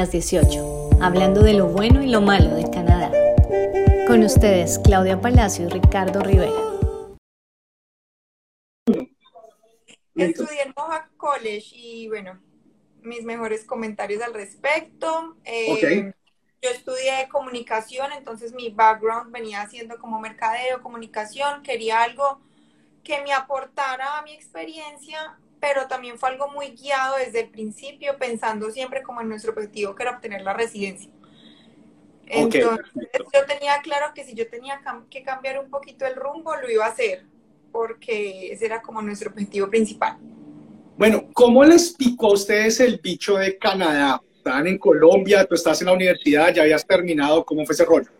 [0.00, 3.12] Las 18, hablando de lo bueno y lo malo de Canadá.
[4.06, 6.58] Con ustedes, Claudia Palacio y Ricardo Rivera.
[10.14, 12.40] Estudié en Mohawk College y bueno,
[13.02, 15.36] mis mejores comentarios al respecto.
[15.44, 16.14] Eh,
[16.62, 22.40] yo estudié comunicación, entonces mi background venía siendo como mercadeo, comunicación, quería algo
[23.04, 28.16] que me aportara a mi experiencia pero también fue algo muy guiado desde el principio,
[28.18, 31.10] pensando siempre como en nuestro objetivo, que era obtener la residencia.
[32.26, 36.70] Entonces, yo tenía claro que si yo tenía que cambiar un poquito el rumbo, lo
[36.70, 37.24] iba a hacer,
[37.72, 40.16] porque ese era como nuestro objetivo principal.
[40.96, 44.20] Bueno, ¿cómo les picó a ustedes el bicho de Canadá?
[44.36, 48.10] Estaban en Colombia, tú estás en la universidad, ya habías terminado, ¿cómo fue ese rollo?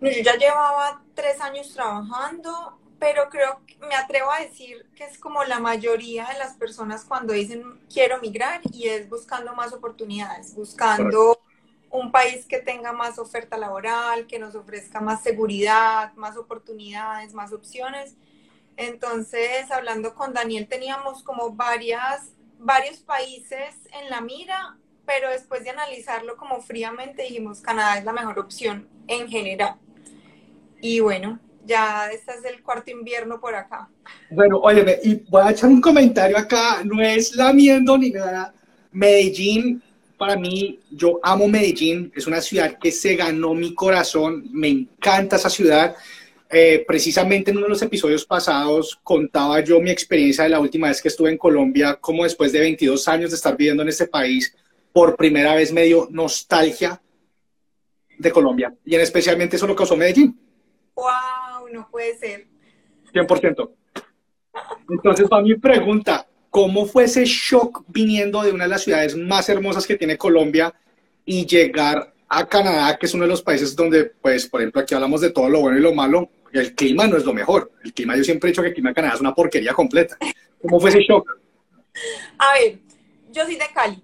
[0.00, 5.18] yo ya llevaba tres años trabajando, pero creo que me atrevo a decir que es
[5.18, 10.54] como la mayoría de las personas cuando dicen quiero migrar y es buscando más oportunidades,
[10.54, 11.40] buscando
[11.90, 17.52] un país que tenga más oferta laboral, que nos ofrezca más seguridad, más oportunidades, más
[17.52, 18.16] opciones.
[18.76, 25.70] Entonces, hablando con Daniel, teníamos como varias, varios países en la mira, pero después de
[25.70, 29.76] analizarlo como fríamente dijimos, Canadá es la mejor opción en general.
[30.80, 33.88] Y bueno, ya este es el cuarto invierno por acá.
[34.30, 38.54] Bueno, óyeme, y voy a echar un comentario acá, no es lamiendo ni nada.
[38.92, 39.82] Medellín,
[40.16, 45.36] para mí, yo amo Medellín, es una ciudad que se ganó mi corazón, me encanta
[45.36, 45.94] esa ciudad.
[46.50, 50.88] Eh, precisamente en uno de los episodios pasados contaba yo mi experiencia de la última
[50.88, 54.06] vez que estuve en Colombia, como después de 22 años de estar viviendo en este
[54.06, 54.54] país,
[54.92, 57.00] por primera vez me dio nostalgia
[58.18, 58.74] de Colombia.
[58.84, 60.38] Y en especialmente eso lo causó Medellín.
[60.94, 61.47] ¡Wow!
[61.78, 62.46] No puede ser.
[63.12, 63.70] 100%.
[64.90, 69.48] Entonces, para mi pregunta, ¿cómo fue ese shock viniendo de una de las ciudades más
[69.48, 70.74] hermosas que tiene Colombia
[71.24, 74.94] y llegar a Canadá, que es uno de los países donde, pues, por ejemplo, aquí
[74.94, 77.72] hablamos de todo lo bueno y lo malo, el clima no es lo mejor.
[77.84, 80.16] El clima, yo siempre he dicho que el clima de Canadá es una porquería completa.
[80.62, 81.38] ¿Cómo fue ese shock?
[82.38, 82.78] A ver,
[83.30, 84.02] yo soy de Cali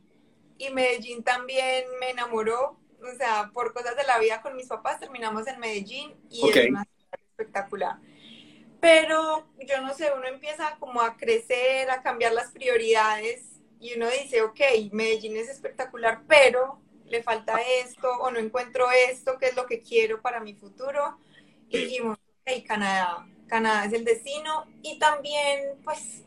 [0.58, 2.78] y Medellín también me enamoró.
[3.00, 6.70] O sea, por cosas de la vida con mis papás terminamos en Medellín y es
[6.70, 6.86] una
[7.34, 7.96] espectacular.
[8.80, 14.08] Pero yo no sé, uno empieza como a crecer, a cambiar las prioridades y uno
[14.08, 14.60] dice, ok,
[14.92, 19.80] Medellín es espectacular, pero le falta esto o no encuentro esto, que es lo que
[19.80, 21.18] quiero para mi futuro.
[21.68, 26.24] Y dijimos, ok, Canadá, Canadá es el destino y también pues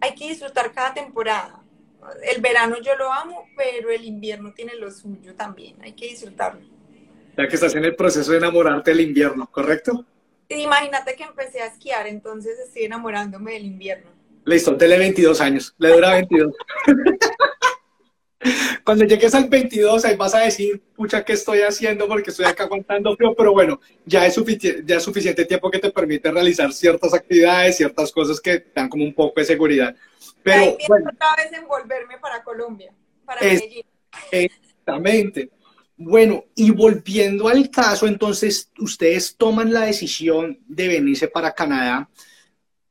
[0.00, 1.62] hay que disfrutar cada temporada.
[2.22, 6.66] El verano yo lo amo, pero el invierno tiene lo suyo también, hay que disfrutarlo.
[7.36, 10.04] Ya que estás en el proceso de enamorarte del invierno, ¿correcto?
[10.48, 14.10] Imagínate que empecé a esquiar, entonces estoy enamorándome del invierno.
[14.44, 16.54] Listo, dele 22 años, le dura 22.
[18.84, 22.08] Cuando llegues al 22, ahí vas a decir, pucha, ¿qué estoy haciendo?
[22.08, 24.40] Porque estoy acá aguantando frío, pero bueno, ya es,
[24.84, 28.88] ya es suficiente tiempo que te permite realizar ciertas actividades, ciertas cosas que te dan
[28.88, 29.94] como un poco de seguridad.
[30.42, 32.94] Pero, bueno, otra vez envolverme para Colombia,
[33.26, 33.84] para Medellín.
[34.30, 35.50] Exactamente.
[36.00, 42.08] Bueno, y volviendo al caso, entonces ustedes toman la decisión de venirse para Canadá.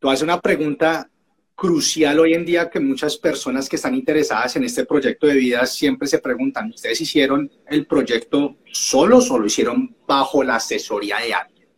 [0.01, 1.09] A hacer una pregunta
[1.55, 5.65] crucial hoy en día que muchas personas que están interesadas en este proyecto de vida
[5.65, 11.33] siempre se preguntan, ¿ustedes hicieron el proyecto solos o lo hicieron bajo la asesoría de
[11.33, 11.69] alguien?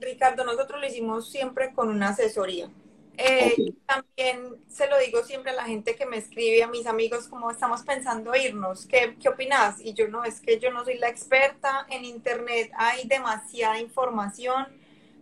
[0.00, 2.70] Ricardo, nosotros lo hicimos siempre con una asesoría.
[3.16, 7.28] Eh, también se lo digo siempre a la gente que me escribe, a mis amigos,
[7.28, 9.80] como estamos pensando irnos, ¿qué, ¿qué opinas?
[9.80, 14.66] Y yo no, es que yo no soy la experta en Internet, hay demasiada información,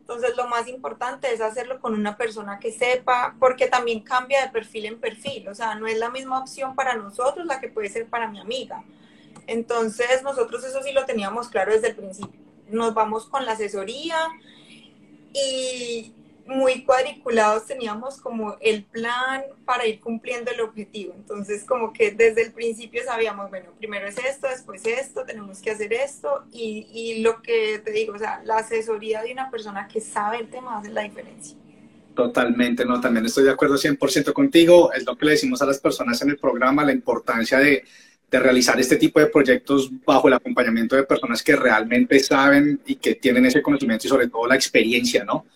[0.01, 4.51] entonces lo más importante es hacerlo con una persona que sepa, porque también cambia de
[4.51, 7.89] perfil en perfil, o sea, no es la misma opción para nosotros la que puede
[7.89, 8.83] ser para mi amiga.
[9.47, 12.41] Entonces nosotros eso sí lo teníamos claro desde el principio.
[12.69, 14.17] Nos vamos con la asesoría
[15.33, 16.13] y,
[16.47, 21.15] muy cuadriculados teníamos como el plan para ir cumpliendo el objetivo.
[21.17, 25.71] Entonces, como que desde el principio sabíamos, bueno, primero es esto, después esto, tenemos que
[25.71, 26.45] hacer esto.
[26.53, 30.39] Y, y lo que te digo, o sea, la asesoría de una persona que sabe
[30.39, 31.57] el tema hace la diferencia.
[32.15, 34.93] Totalmente, no, también estoy de acuerdo 100% contigo.
[34.93, 37.85] Es lo que le decimos a las personas en el programa, la importancia de,
[38.31, 42.97] de realizar este tipo de proyectos bajo el acompañamiento de personas que realmente saben y
[42.97, 45.47] que tienen ese conocimiento y sobre todo la experiencia, ¿no?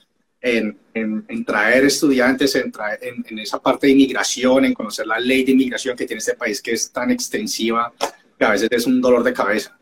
[0.40, 5.96] En, traer estudiantes, en, en, esa parte de inmigración, en conocer la ley de inmigración
[5.96, 7.92] que tiene este país que es tan extensiva
[8.38, 9.78] que a veces es un dolor de cabeza.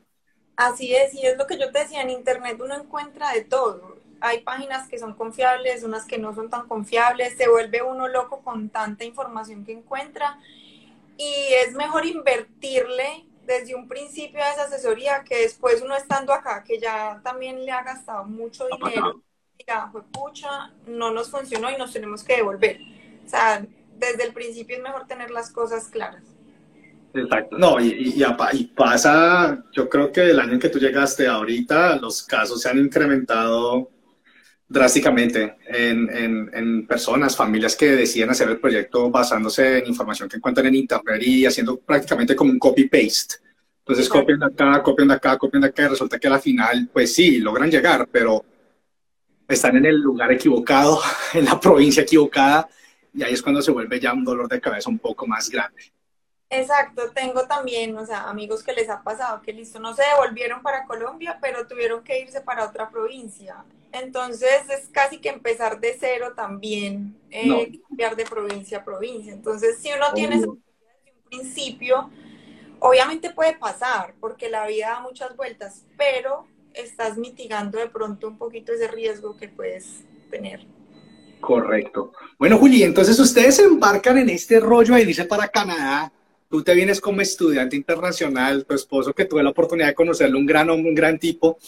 [0.56, 3.96] Así es, y es lo que yo te decía, en Internet uno encuentra de todo.
[4.20, 8.42] Hay páginas que son confiables, unas que no son tan confiables, se vuelve uno loco
[8.42, 10.38] con tanta información que encuentra.
[11.16, 11.32] y
[11.64, 16.78] es mejor invertirle desde un principio a esa asesoría que después uno estando acá, que
[16.78, 19.22] ya también le ha gastado mucho dinero,
[19.58, 22.78] diga, fue pucha, no nos funcionó y nos tenemos que devolver.
[23.24, 23.64] O sea,
[23.96, 26.22] desde el principio es mejor tener las cosas claras.
[27.14, 27.56] Exacto.
[27.56, 32.24] No, y, y, pasa, yo creo que el año en que tú llegaste ahorita, los
[32.24, 33.90] casos se han incrementado
[34.66, 40.38] drásticamente en, en, en, personas, familias que deciden hacer el proyecto basándose en información que
[40.38, 43.36] encuentran en internet y haciendo prácticamente como un copy-paste.
[43.78, 46.88] Entonces copian de acá, copian de acá, copian de acá, y resulta que al final,
[46.92, 48.44] pues sí, logran llegar, pero
[49.48, 51.00] están en el lugar equivocado,
[51.34, 52.68] en la provincia equivocada,
[53.12, 55.82] y ahí es cuando se vuelve ya un dolor de cabeza un poco más grande.
[56.50, 60.62] Exacto, tengo también, o sea, amigos que les ha pasado que listo, no se devolvieron
[60.62, 63.64] para Colombia, pero tuvieron que irse para otra provincia.
[63.90, 69.32] Entonces es casi que empezar de cero también, eh, cambiar de provincia a provincia.
[69.32, 70.62] Entonces, si uno tiene desde un
[71.28, 72.10] principio,
[72.80, 78.38] obviamente puede pasar, porque la vida da muchas vueltas, pero estás mitigando de pronto un
[78.38, 80.60] poquito ese riesgo que puedes tener.
[81.40, 82.12] Correcto.
[82.38, 86.12] Bueno, Juli, entonces ustedes embarcan en este rollo de irse para Canadá
[86.54, 90.46] tú te vienes como estudiante internacional, tu esposo que tuve la oportunidad de conocerlo, un
[90.46, 91.58] gran hombre, un gran tipo.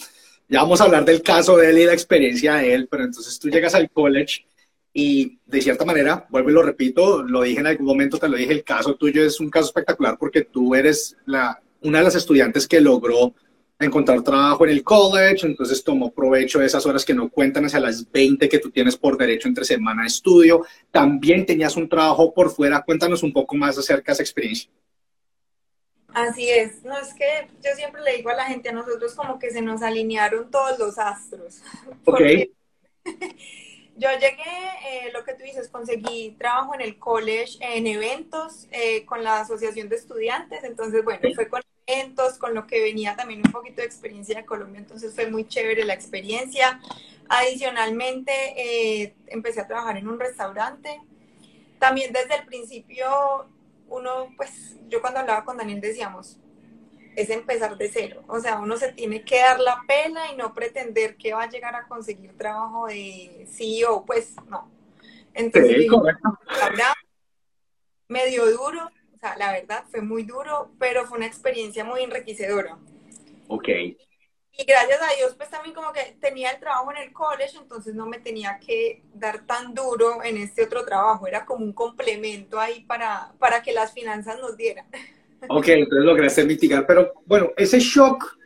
[0.47, 3.37] Ya vamos a hablar del caso de él y la experiencia de él, pero entonces
[3.37, 4.45] tú llegas al college
[4.93, 8.37] y de cierta manera, vuelvo y lo repito, lo dije en algún momento, te lo
[8.37, 12.15] dije, el caso tuyo es un caso espectacular porque tú eres la, una de las
[12.15, 13.33] estudiantes que logró
[13.79, 17.79] encontrar trabajo en el college, entonces tomó provecho de esas horas que no cuentan hacia
[17.79, 20.65] las 20 que tú tienes por derecho entre semana de estudio.
[20.91, 22.81] También tenías un trabajo por fuera.
[22.83, 24.69] Cuéntanos un poco más acerca de esa experiencia.
[26.13, 29.37] Así es, no es que yo siempre le digo a la gente, a nosotros como
[29.37, 31.61] que se nos alinearon todos los astros.
[32.05, 32.21] Ok.
[33.97, 34.53] yo llegué,
[34.87, 39.41] eh, lo que tú dices, conseguí trabajo en el college, en eventos, eh, con la
[39.41, 41.61] asociación de estudiantes, entonces bueno, fue con
[42.39, 45.85] con lo que venía también un poquito de experiencia de Colombia, entonces fue muy chévere
[45.85, 46.79] la experiencia.
[47.29, 51.01] Adicionalmente, eh, empecé a trabajar en un restaurante.
[51.79, 53.49] También desde el principio,
[53.87, 56.37] uno, pues yo cuando hablaba con Daniel decíamos,
[57.15, 58.23] es empezar de cero.
[58.27, 61.49] O sea, uno se tiene que dar la pena y no pretender que va a
[61.49, 64.69] llegar a conseguir trabajo de CEO, pues no.
[65.33, 65.87] Entonces,
[68.07, 72.77] medio duro, o sea, la verdad fue muy duro, pero fue una experiencia muy enriquecedora.
[73.47, 73.67] Ok.
[74.59, 77.95] Y gracias a Dios, pues también como que tenía el trabajo en el college, entonces
[77.95, 81.25] no me tenía que dar tan duro en este otro trabajo.
[81.25, 84.85] Era como un complemento ahí para, para que las finanzas nos dieran.
[85.49, 88.36] Ok, entonces lograste mitigar, pero bueno, ese shock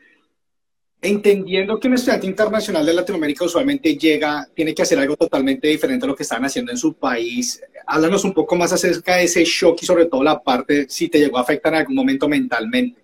[1.02, 6.06] entendiendo que un estudiante internacional de Latinoamérica usualmente llega, tiene que hacer algo totalmente diferente
[6.06, 7.62] a lo que están haciendo en su país.
[7.88, 11.18] Háblanos un poco más acerca de ese shock y sobre todo la parte, si te
[11.18, 13.02] llegó a afectar en algún momento mentalmente.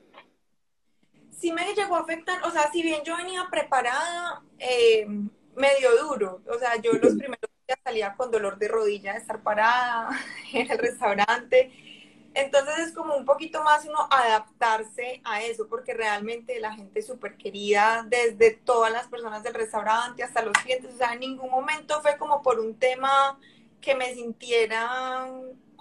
[1.40, 5.08] Sí me llegó a afectar, o sea, si bien yo venía preparada, eh,
[5.56, 9.42] medio duro, o sea, yo los primeros días salía con dolor de rodilla de estar
[9.42, 10.10] parada
[10.54, 11.72] en el restaurante
[12.38, 17.08] entonces es como un poquito más uno adaptarse a eso, porque realmente la gente es
[17.08, 21.50] súper querida, desde todas las personas del restaurante hasta los clientes, o sea, en ningún
[21.50, 23.40] momento fue como por un tema
[23.82, 25.26] que me sintiera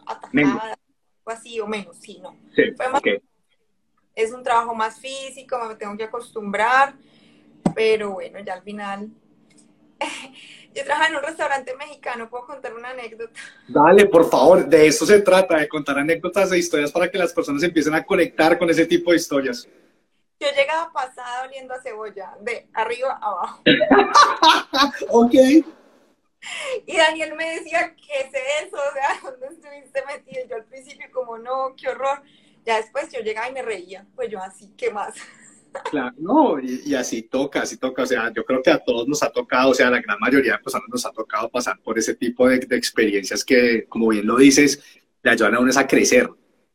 [0.07, 0.79] atacada,
[1.25, 2.35] o así, o menos, sí, no.
[2.75, 3.03] fue más,
[4.15, 6.95] Es un trabajo más físico, me tengo que acostumbrar,
[7.75, 9.11] pero bueno, ya al final
[10.77, 13.41] Yo trabajaba en un restaurante mexicano, ¿puedo contar una anécdota?
[13.67, 17.33] Dale, por favor, de eso se trata, de contar anécdotas e historias para que las
[17.33, 19.67] personas empiecen a conectar con ese tipo de historias.
[20.39, 23.63] Yo llegaba pasada oliendo a cebolla, de arriba a abajo.
[25.09, 25.35] ok.
[26.85, 28.77] Y Daniel me decía, ¿qué es eso?
[28.77, 30.47] O sea, ¿dónde estuviste metido?
[30.47, 32.23] Yo al principio como, no, qué horror.
[32.67, 34.05] Ya después yo llegaba y me reía.
[34.15, 35.15] Pues yo así, ¿qué más?
[35.85, 38.03] Claro, no, y, así toca, así toca.
[38.03, 40.19] O sea, yo creo que a todos nos ha tocado, o sea, a la gran
[40.19, 44.27] mayoría de personas nos ha tocado pasar por ese tipo de, experiencias que, como bien
[44.27, 44.83] lo dices,
[45.23, 46.29] le ayudan a uno a crecer.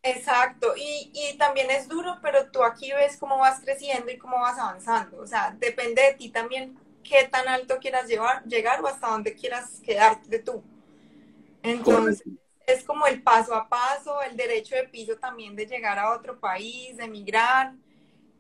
[0.04, 4.40] Exacto, y, y, también es duro, pero tú aquí ves cómo vas creciendo y cómo
[4.40, 5.18] vas avanzando.
[5.18, 9.36] O sea, depende de ti también qué tan alto quieras llevar, llegar o hasta dónde
[9.36, 10.64] quieras quedarte tú.
[11.64, 12.24] Entonces,
[12.66, 16.40] es como el paso a paso, el derecho de piso también de llegar a otro
[16.40, 17.74] país, de emigrar.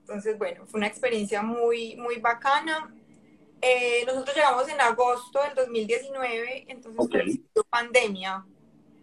[0.01, 2.93] Entonces, bueno, fue una experiencia muy, muy bacana.
[3.62, 8.46] Eh, nosotros llegamos en agosto del 2019, entonces fue pandemia.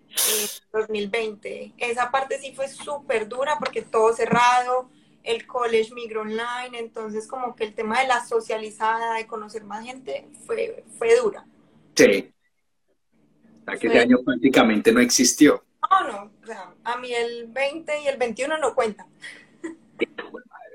[0.09, 1.75] En 2020.
[1.79, 4.91] Esa parte sí fue súper dura porque todo cerrado,
[5.23, 9.85] el college migró online, entonces como que el tema de la socializada, de conocer más
[9.85, 11.45] gente, fue, fue dura.
[11.95, 12.33] Sí.
[13.79, 15.63] que ese año prácticamente no existió.
[15.91, 19.07] No, no, o sea, a mí el 20 y el 21 no cuentan.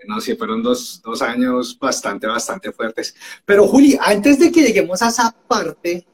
[0.07, 3.15] No, sí, fueron dos, dos, años bastante, bastante fuertes.
[3.45, 6.05] Pero Juli, antes de que lleguemos a esa parte,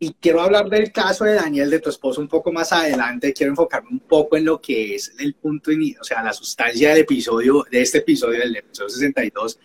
[0.00, 3.52] y quiero hablar del caso de Daniel, de tu esposo, un poco más adelante, quiero
[3.52, 7.66] enfocarme un poco en lo que es el punto, o sea, la sustancia del episodio,
[7.70, 9.58] de este episodio, del episodio 62,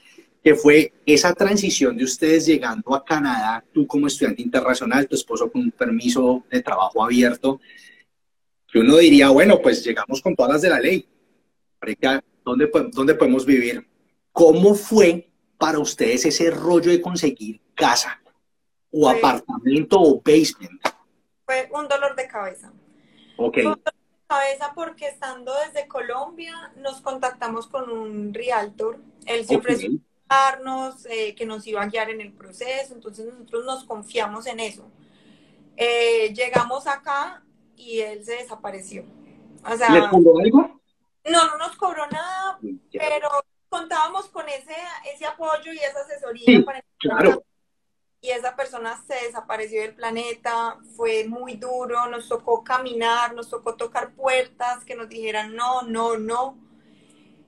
[0.43, 5.51] que fue esa transición de ustedes llegando a Canadá, tú como estudiante internacional, tu esposo
[5.51, 7.61] con un permiso de trabajo abierto,
[8.67, 11.07] que uno diría, bueno, pues llegamos con todas las de la ley.
[12.43, 13.87] ¿Dónde, ¿Dónde podemos vivir?
[14.31, 18.21] ¿Cómo fue para ustedes ese rollo de conseguir casa
[18.91, 20.81] o apartamento o basement?
[21.45, 22.73] Fue un dolor de cabeza.
[23.37, 23.53] Ok.
[23.53, 28.99] Fue un dolor de cabeza porque estando desde Colombia nos contactamos con un realtor.
[29.25, 29.91] Él se ofreció
[31.09, 34.89] eh, que nos iba a guiar en el proceso, entonces nosotros nos confiamos en eso.
[35.77, 37.43] Eh, llegamos acá
[37.75, 39.05] y él se desapareció.
[39.69, 40.81] O sea, ¿Les cobró algo?
[41.29, 42.59] No, no nos cobró nada,
[42.91, 43.29] pero
[43.69, 44.75] contábamos con ese,
[45.13, 47.43] ese apoyo y esa asesoría para claro.
[48.21, 53.75] Y esa persona se desapareció del planeta, fue muy duro, nos tocó caminar, nos tocó
[53.75, 56.57] tocar puertas que nos dijeran no, no, no.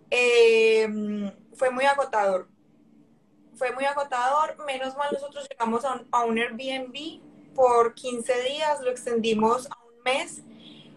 [0.09, 0.87] Eh,
[1.53, 2.49] fue muy agotador
[3.55, 4.57] fue muy agotador.
[4.65, 7.21] Menos mal nosotros llegamos a un, a un, Airbnb
[7.53, 10.41] por 15 días, lo extendimos a un mes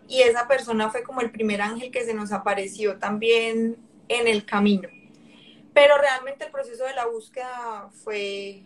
[0.09, 3.77] y esa persona fue como el primer ángel que se nos apareció también
[4.09, 4.89] en el camino.
[5.75, 8.63] Pero realmente el proceso de la búsqueda fue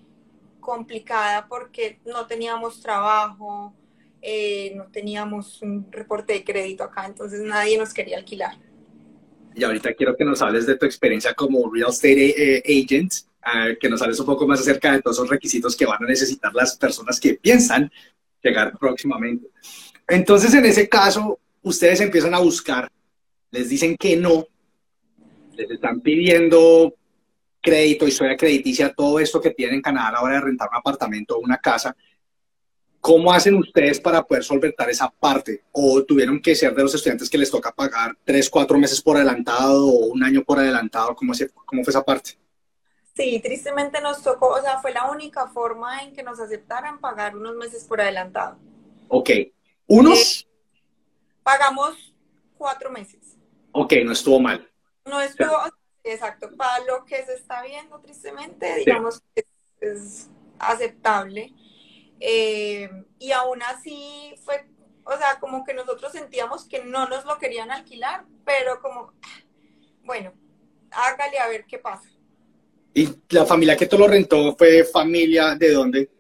[0.61, 3.75] complicada porque no teníamos trabajo,
[4.23, 8.57] eh, no teníamos un reporte de crédito acá, entonces nadie nos quería alquilar.
[9.55, 13.13] Y ahorita quiero que nos hables de tu experiencia como real estate eh, agent
[13.81, 16.55] que nos hables un poco más acerca de todos esos requisitos que van a necesitar
[16.55, 17.91] las personas que piensan
[18.41, 19.49] llegar próximamente.
[20.13, 22.93] Entonces, en ese caso, ustedes empiezan a buscar,
[23.51, 24.47] les dicen que no,
[25.55, 26.95] les están pidiendo
[27.63, 30.77] crédito, historia crediticia, todo esto que tienen en Canadá a la hora de rentar un
[30.77, 31.97] apartamento o una casa.
[33.01, 35.63] ¿Cómo hacen ustedes para poder solventar esa parte?
[35.73, 39.17] ¿O tuvieron que ser de los estudiantes que les toca pagar tres, cuatro meses por
[39.17, 41.17] adelantado o un año por adelantado?
[41.17, 41.33] ¿Cómo,
[41.65, 42.33] cómo fue esa parte?
[43.17, 47.35] Sí, tristemente nos tocó, o sea, fue la única forma en que nos aceptaran pagar
[47.35, 48.59] unos meses por adelantado.
[49.09, 49.31] Ok.
[49.87, 50.41] ¿Unos?
[50.41, 50.47] Eh,
[51.43, 52.15] pagamos
[52.57, 53.37] cuatro meses.
[53.73, 54.69] Ok, no estuvo mal.
[55.05, 55.57] No estuvo,
[56.05, 59.45] exacto, para lo que se está viendo tristemente, digamos que
[59.81, 61.53] es, aceptable.
[62.21, 64.65] Eh, y aún así fue,
[65.05, 69.13] o sea, como que nosotros sentíamos que no nos lo querían alquilar, pero como,
[70.05, 70.33] bueno,
[70.93, 72.09] hágale a ver qué pasa.
[72.95, 76.11] ¿Y la familia que te lo rentó fue familia de dónde?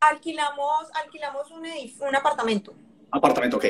[0.00, 1.64] Alquilamos, alquilamos un,
[2.00, 2.74] un apartamento.
[3.10, 3.64] Apartamento, ok.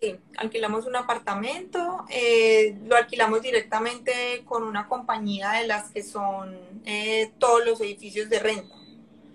[0.00, 6.56] Sí, alquilamos un apartamento, eh, lo alquilamos directamente con una compañía de las que son
[6.84, 8.76] eh, todos los edificios de renta.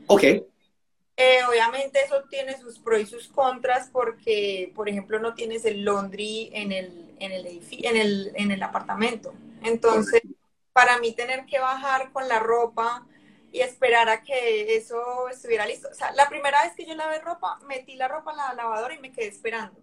[0.08, 0.24] Ok.
[0.24, 5.84] Eh, obviamente eso tiene sus pros y sus contras porque, por ejemplo, no tienes el
[5.84, 9.34] laundry en el, en el, en el, en el apartamento.
[9.64, 10.22] Entonces,
[10.72, 13.06] para mí tener que bajar con la ropa
[13.54, 15.88] y esperar a que eso estuviera listo.
[15.92, 18.96] O sea, la primera vez que yo lavé ropa, metí la ropa en la lavadora
[18.96, 19.80] y me quedé esperando.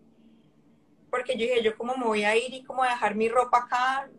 [1.08, 4.10] Porque yo dije, yo cómo me voy a ir y cómo dejar mi ropa acá.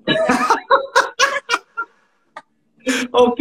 [3.12, 3.40] ok.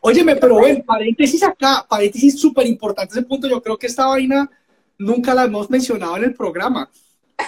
[0.00, 3.48] Óyeme, pero ven, paréntesis acá, paréntesis súper importante ese punto.
[3.48, 4.48] Yo creo que esta vaina
[4.96, 6.88] nunca la hemos mencionado en el programa.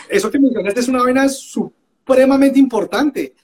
[0.08, 3.36] Eso que mencionaste es una vaina supremamente importante.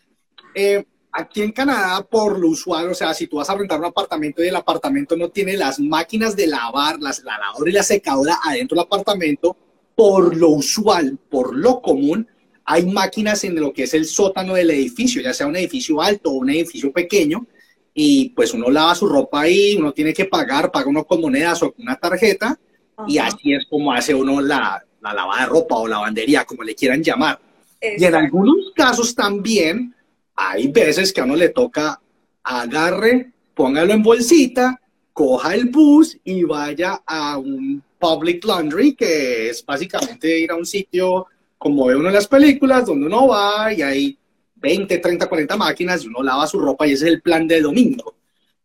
[0.56, 3.86] Eh, aquí en Canadá, por lo usual, o sea, si tú vas a rentar un
[3.86, 7.84] apartamento y el apartamento no tiene las máquinas de lavar, las, la lavadora y la
[7.84, 9.56] secadora adentro del apartamento,
[9.94, 12.26] por lo usual, por lo común,
[12.64, 16.30] hay máquinas en lo que es el sótano del edificio, ya sea un edificio alto
[16.30, 17.46] o un edificio pequeño,
[17.94, 21.62] y pues uno lava su ropa ahí, uno tiene que pagar, paga uno con monedas
[21.62, 22.58] o con una tarjeta,
[23.06, 26.74] y así es como hace uno la, la lavada de ropa o lavandería, como le
[26.74, 27.38] quieran llamar.
[27.80, 29.93] Y en algunos casos también
[30.34, 32.00] hay veces que a uno le toca
[32.42, 34.80] agarre, póngalo en bolsita,
[35.12, 40.66] coja el bus y vaya a un public laundry, que es básicamente ir a un
[40.66, 41.26] sitio
[41.56, 44.18] como ve uno en las películas, donde uno va y hay
[44.56, 47.60] 20, 30, 40 máquinas y uno lava su ropa y ese es el plan de
[47.60, 48.14] domingo.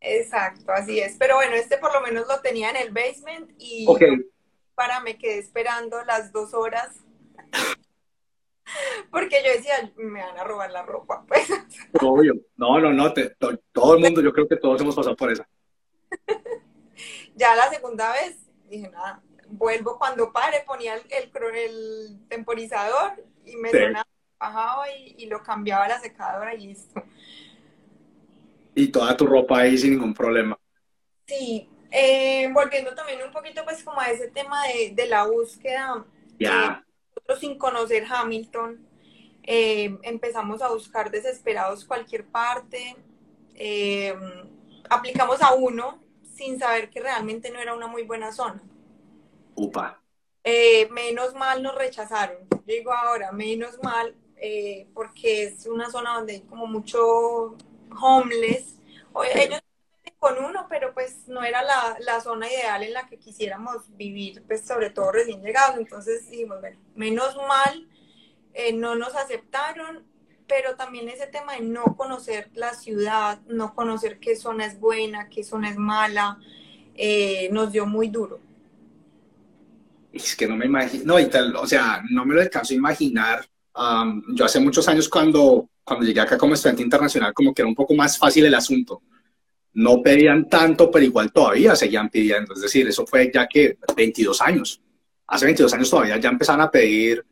[0.01, 1.15] Exacto, así es.
[1.17, 3.85] Pero bueno, este por lo menos lo tenía en el basement y
[4.75, 6.95] para me quedé esperando las dos horas
[9.11, 11.49] porque yo decía, me van a robar la ropa, pues.
[12.01, 12.33] Obvio.
[12.57, 13.13] No, no, no,
[13.71, 15.43] todo el mundo, yo creo que todos hemos pasado por eso.
[17.35, 18.37] ya la segunda vez,
[18.69, 23.71] dije, nada, vuelvo cuando pare, ponía el, el, temporizador y me
[24.39, 27.03] bajaba y, y, lo cambiaba a la secadora y listo.
[28.75, 30.57] Y toda tu ropa ahí sin ningún problema.
[31.25, 36.05] Sí, eh, volviendo también un poquito pues como a ese tema de, de la búsqueda.
[36.39, 36.49] Ya.
[36.57, 36.88] nosotros
[37.35, 38.85] sin conocer Hamilton,
[39.43, 42.95] eh, empezamos a buscar desesperados cualquier parte.
[43.55, 44.15] Eh,
[44.89, 45.99] aplicamos a uno
[46.35, 48.61] sin saber que realmente no era una muy buena zona.
[49.55, 50.01] Upa.
[50.43, 52.37] Eh, menos mal nos rechazaron.
[52.65, 54.15] Digo ahora, menos mal,
[54.93, 57.57] porque es una zona donde hay como mucho
[57.99, 58.77] homeless.
[59.35, 59.59] Ellos
[60.19, 64.43] con uno, pero pues no era la, la, zona ideal en la que quisiéramos vivir,
[64.45, 65.77] pues sobre todo recién llegados.
[65.77, 67.87] Entonces dijimos, bueno, menos mal,
[68.53, 70.03] eh, no nos aceptaron,
[70.45, 75.29] pero también ese tema de no conocer la ciudad, no conocer qué zona es buena,
[75.29, 76.37] qué zona es mala,
[76.95, 78.41] eh, nos dio muy duro.
[80.11, 82.77] Es que no me imagino, no, y tal, o sea, no me lo alcanzo a
[82.77, 83.47] imaginar.
[84.33, 87.75] yo hace muchos años cuando, cuando llegué acá como estudiante internacional, como que era un
[87.75, 89.01] poco más fácil el asunto.
[89.73, 92.53] No pedían tanto, pero igual todavía seguían pidiendo.
[92.53, 94.81] Es decir, eso fue ya que 22 años.
[95.27, 97.23] Hace 22 años todavía ya empezaron a pedir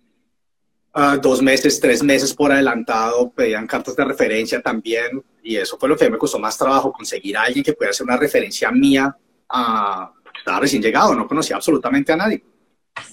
[1.22, 5.96] dos meses, tres meses por adelantado, pedían cartas de referencia también, y eso fue lo
[5.96, 9.15] que me costó más trabajo, conseguir a alguien que pudiera hacer una referencia mía,
[9.50, 12.43] a, estaba recién llegado, no conocía absolutamente a nadie.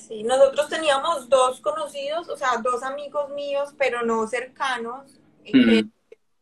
[0.08, 5.20] Sí, nosotros teníamos dos conocidos, o sea, dos amigos míos, pero no cercanos,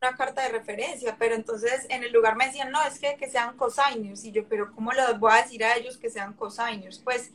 [0.02, 3.30] una carta de referencia, pero entonces en el lugar me decían, no, es que, que
[3.30, 6.98] sean cosigners, y yo, pero ¿cómo les voy a decir a ellos que sean cosigners?
[6.98, 7.30] Pues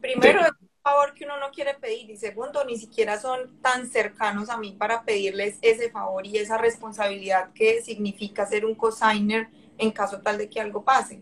[0.00, 0.40] primero
[0.82, 4.74] favor que uno no quiere pedir y segundo, ni siquiera son tan cercanos a mí
[4.76, 10.38] para pedirles ese favor y esa responsabilidad que significa ser un cosigner en caso tal
[10.38, 11.20] de que algo pase.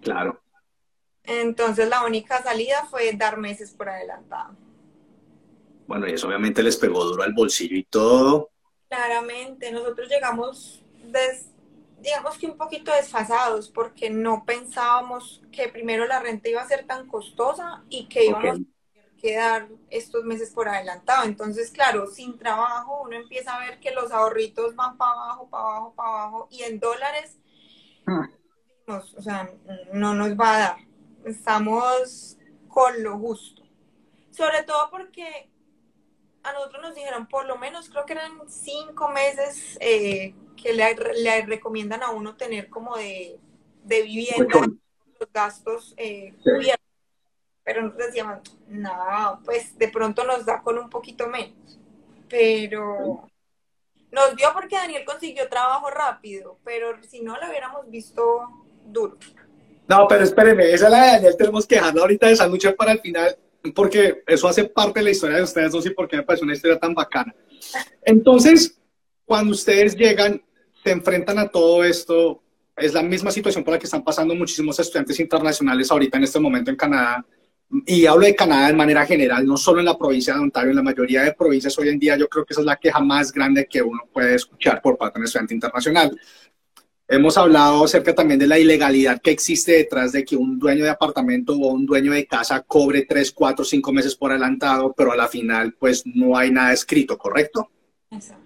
[0.00, 0.40] Claro.
[1.24, 4.56] Entonces la única salida fue dar meses por adelantado.
[5.86, 8.50] Bueno, y eso obviamente les pegó duro al bolsillo y todo.
[8.90, 11.50] Claramente, nosotros llegamos desde
[12.02, 16.86] digamos que un poquito desfasados porque no pensábamos que primero la renta iba a ser
[16.86, 21.24] tan costosa y que íbamos a tener que dar estos meses por adelantado.
[21.24, 25.64] Entonces, claro, sin trabajo uno empieza a ver que los ahorritos van para abajo, para
[25.64, 27.38] abajo, para abajo y en dólares,
[28.06, 28.28] ah.
[28.86, 29.50] o sea,
[29.92, 30.76] no nos va a dar.
[31.24, 33.62] Estamos con lo justo.
[34.30, 35.50] Sobre todo porque
[36.42, 39.76] a nosotros nos dijeron por lo menos, creo que eran cinco meses.
[39.80, 43.38] Eh, que le, recomiendan a uno tener como de,
[43.84, 44.60] vivienda,
[45.18, 46.86] los gastos eh, cubiertos.
[47.62, 51.78] Pero nosotros decíamos, no, pues de pronto nos da con un poquito menos.
[52.28, 53.28] Pero
[54.10, 58.48] nos dio porque Daniel consiguió trabajo rápido, pero si no lo hubiéramos visto
[58.84, 59.16] duro.
[59.88, 62.92] No, pero espéreme, esa es la de Daniel, tenemos que dejarla ahorita de sándwich para
[62.92, 63.36] el final,
[63.74, 66.54] porque eso hace parte de la historia de ustedes dos y porque me parece una
[66.54, 67.34] historia tan bacana.
[68.02, 68.78] Entonces,
[69.24, 70.42] cuando ustedes llegan,
[70.82, 72.42] se enfrentan a todo esto.
[72.76, 76.40] Es la misma situación por la que están pasando muchísimos estudiantes internacionales ahorita en este
[76.40, 77.24] momento en Canadá.
[77.86, 80.76] Y hablo de Canadá de manera general, no solo en la provincia de Ontario, en
[80.76, 83.30] la mayoría de provincias hoy en día yo creo que esa es la queja más
[83.30, 86.18] grande que uno puede escuchar por parte de un estudiante internacional.
[87.12, 90.90] Hemos hablado acerca también de la ilegalidad que existe detrás de que un dueño de
[90.90, 95.16] apartamento o un dueño de casa cobre tres, cuatro, cinco meses por adelantado, pero a
[95.16, 97.68] la final pues no hay nada escrito, ¿correcto?
[98.12, 98.44] Exacto.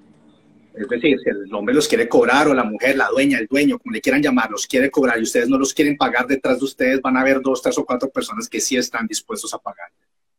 [0.74, 3.78] Es decir, si el hombre los quiere cobrar o la mujer, la dueña, el dueño,
[3.78, 6.64] como le quieran llamar, los quiere cobrar y ustedes no los quieren pagar detrás de
[6.64, 9.90] ustedes, van a haber dos, tres o cuatro personas que sí están dispuestos a pagar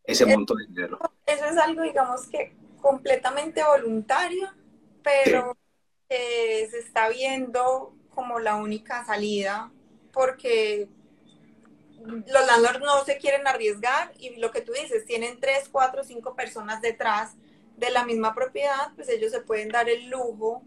[0.04, 0.98] ese monto de dinero.
[1.28, 4.50] Eso es algo, digamos que completamente voluntario,
[5.04, 5.56] pero
[6.10, 9.72] se está viendo como la única salida
[10.12, 10.88] porque
[12.06, 16.36] los landlords no se quieren arriesgar y lo que tú dices, tienen tres, cuatro, cinco
[16.36, 17.36] personas detrás
[17.78, 20.64] de la misma propiedad, pues ellos se pueden dar el lujo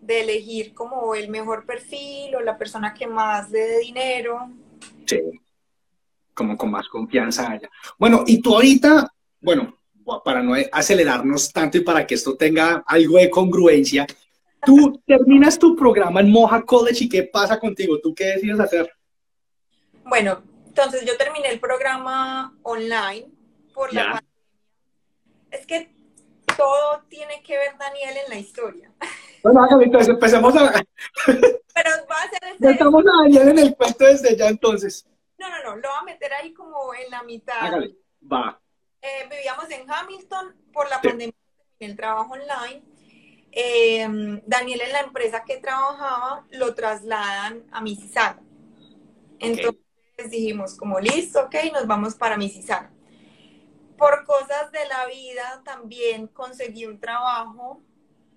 [0.00, 4.50] de elegir como el mejor perfil o la persona que más le dé dinero.
[5.06, 5.20] Sí,
[6.34, 7.68] como con más confianza haya.
[7.98, 9.78] Bueno, y tú ahorita, bueno,
[10.24, 14.06] para no acelerarnos tanto y para que esto tenga algo de congruencia,
[14.64, 18.00] tú terminas tu programa en Moja College y ¿qué pasa contigo?
[18.00, 18.90] ¿Tú qué decides hacer?
[20.04, 23.26] Bueno, entonces yo terminé el programa online
[23.72, 24.30] por la pandemia.
[25.50, 25.94] Es que
[26.56, 28.92] todo tiene que ver Daniel en la historia.
[29.42, 30.82] Bueno, entonces empecemos a...
[31.26, 32.52] Pero va a ser...
[32.52, 32.70] Este...
[32.70, 35.06] Estamos a Daniel en el cuento desde ya entonces.
[35.38, 37.58] No, no, no, lo va a meter ahí como en la mitad.
[37.60, 37.96] Hágale,
[38.30, 38.60] va.
[39.02, 41.34] Eh, vivíamos en Hamilton por la pandemia,
[41.78, 42.82] en el trabajo online.
[43.56, 44.04] Eh,
[44.46, 48.42] Daniel en la empresa que trabajaba lo trasladan a Mississauga.
[49.38, 49.80] Entonces,
[50.28, 52.90] dijimos como listo, ok, nos vamos para Mississauga.
[53.96, 57.80] Por cosas de la vida también conseguí un trabajo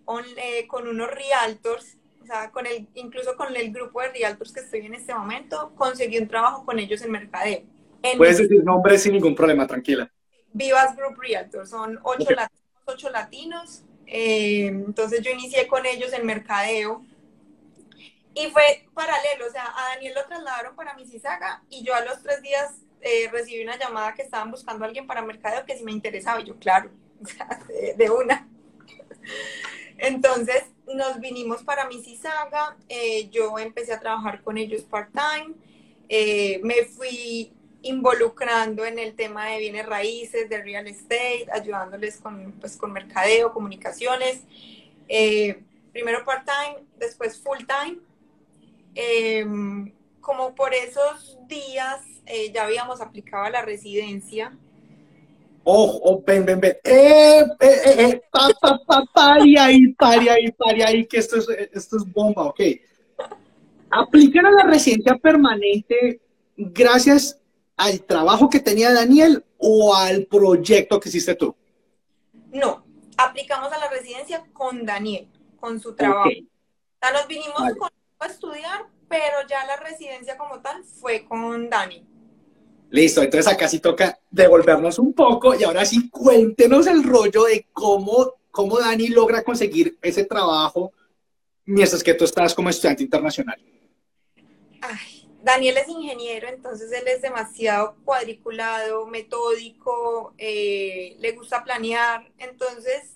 [0.05, 4.53] con, eh, con unos realtors, o sea, con el, incluso con el grupo de realtors
[4.53, 7.63] que estoy en este momento, conseguí un trabajo con ellos en mercadeo.
[8.17, 10.11] Puedes decir nombre sin ningún problema, tranquila.
[10.53, 13.83] Vivas Group Realtors, son ocho, latinos, ocho latinos.
[14.07, 17.05] Eh, entonces yo inicié con ellos en mercadeo
[18.33, 22.21] y fue paralelo, o sea, a Daniel lo trasladaron para Mississauga y yo a los
[22.21, 25.83] tres días eh, recibí una llamada que estaban buscando a alguien para mercadeo que si
[25.83, 26.41] me interesaba.
[26.41, 26.89] Y yo, claro,
[27.97, 28.47] de, una.
[29.97, 35.55] Entonces nos vinimos para Mississauga, eh, yo empecé a trabajar con ellos part-time,
[36.07, 37.51] eh, me fui
[37.87, 43.53] involucrando en el tema de bienes raíces, de real estate, ayudándoles con, pues, con mercadeo,
[43.53, 44.43] comunicaciones.
[45.91, 47.99] primero part-time, después full-time.
[48.93, 54.57] Em, como por esos días eh, ya habíamos aplicado a la residencia.
[55.63, 56.77] Oh, oh, ven, ven, ven.
[56.83, 58.21] Eh, eh, eh, eh
[59.57, 62.61] ahí, pari ahí, pari ahí, que esto es, esto es bomba, ok.
[63.89, 66.19] Aplicar a la residencia permanente
[66.55, 67.36] gracias
[67.77, 71.55] al trabajo que tenía Daniel o al proyecto que hiciste tú?
[72.51, 72.83] No,
[73.17, 75.27] aplicamos a la residencia con Daniel,
[75.59, 76.29] con su trabajo.
[76.29, 81.69] O sea, nos vinimos con a estudiar, pero ya la residencia como tal fue con
[81.69, 82.05] Dani.
[82.89, 87.67] Listo, entonces acá sí toca devolvernos un poco y ahora sí cuéntenos el rollo de
[87.73, 90.93] cómo, cómo Dani logra conseguir ese trabajo
[91.65, 93.59] mientras que tú estás como estudiante internacional.
[94.81, 103.11] Ay, Daniel es ingeniero, entonces él es demasiado cuadriculado, metódico, eh, le gusta planear, entonces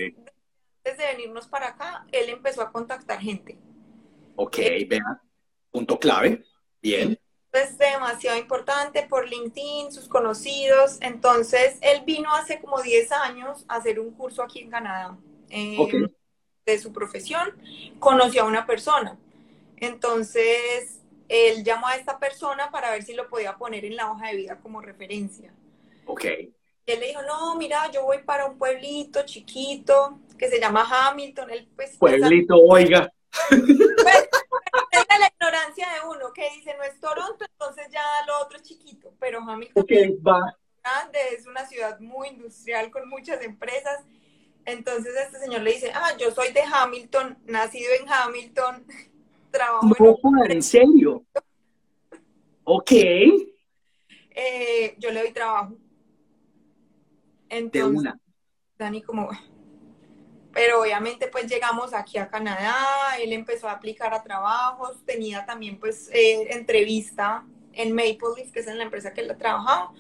[0.83, 3.57] antes de venirnos para acá, él empezó a contactar gente.
[4.35, 4.57] Ok,
[4.87, 5.21] vea,
[5.69, 6.43] punto clave,
[6.81, 7.19] bien.
[7.51, 10.97] Es demasiado importante por LinkedIn, sus conocidos.
[11.01, 15.17] Entonces, él vino hace como 10 años a hacer un curso aquí en Canadá
[15.49, 16.07] em,
[16.65, 17.53] de su profesión.
[17.99, 19.19] Conoció a una persona.
[19.75, 21.00] Entonces,
[21.31, 24.35] él llamó a esta persona para ver si lo podía poner en la hoja de
[24.35, 25.53] vida como referencia.
[26.05, 26.25] Ok.
[26.25, 31.49] él le dijo, no, mira, yo voy para un pueblito chiquito que se llama Hamilton.
[31.51, 33.11] Él, pues, pueblito, oiga.
[33.49, 34.29] Pues,
[34.91, 38.63] es la ignorancia de uno que dice no es Toronto, entonces ya lo otro es
[38.63, 39.85] chiquito, pero Hamilton
[40.25, 40.57] va.
[41.33, 44.03] es una ciudad muy industrial con muchas empresas.
[44.65, 48.85] Entonces este señor le dice, ah, yo soy de Hamilton, nacido en Hamilton,
[49.51, 49.87] trabajo
[50.45, 50.51] en...
[50.51, 51.10] ¿En serio?
[52.73, 52.93] Ok.
[52.93, 55.75] Eh, yo le doy trabajo.
[57.49, 58.19] Entonces, de una.
[58.77, 59.29] Dani como,
[60.53, 65.79] pero obviamente pues llegamos aquí a Canadá, él empezó a aplicar a trabajos, tenía también
[65.79, 69.91] pues eh, entrevista en Maple Leaf, que es en la empresa que él ha trabajado,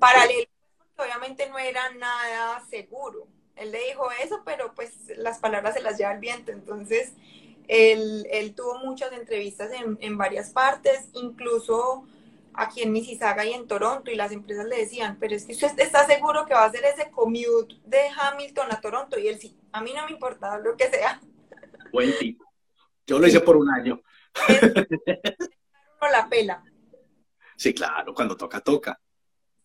[0.00, 3.28] paralelo, porque obviamente no era nada seguro.
[3.54, 7.12] Él le dijo eso, pero pues las palabras se las lleva el viento, entonces
[7.68, 12.04] él, él tuvo muchas entrevistas en, en varias partes, incluso
[12.56, 15.78] aquí en Mississauga y en Toronto y las empresas le decían, pero es que usted
[15.78, 19.56] está seguro que va a hacer ese commute de Hamilton a Toronto y él sí,
[19.72, 21.20] a mí no me importa lo que sea.
[21.92, 22.44] Buen tipo.
[23.06, 24.00] Yo lo hice por un año.
[26.12, 26.62] la pela.
[27.56, 29.00] Sí, claro, cuando toca, toca.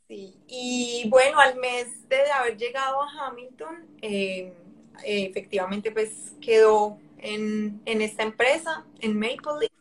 [0.07, 4.53] Sí, y bueno, al mes de haber llegado a Hamilton, eh,
[5.03, 9.80] efectivamente pues quedó en, en esta empresa, en Maple Leaf,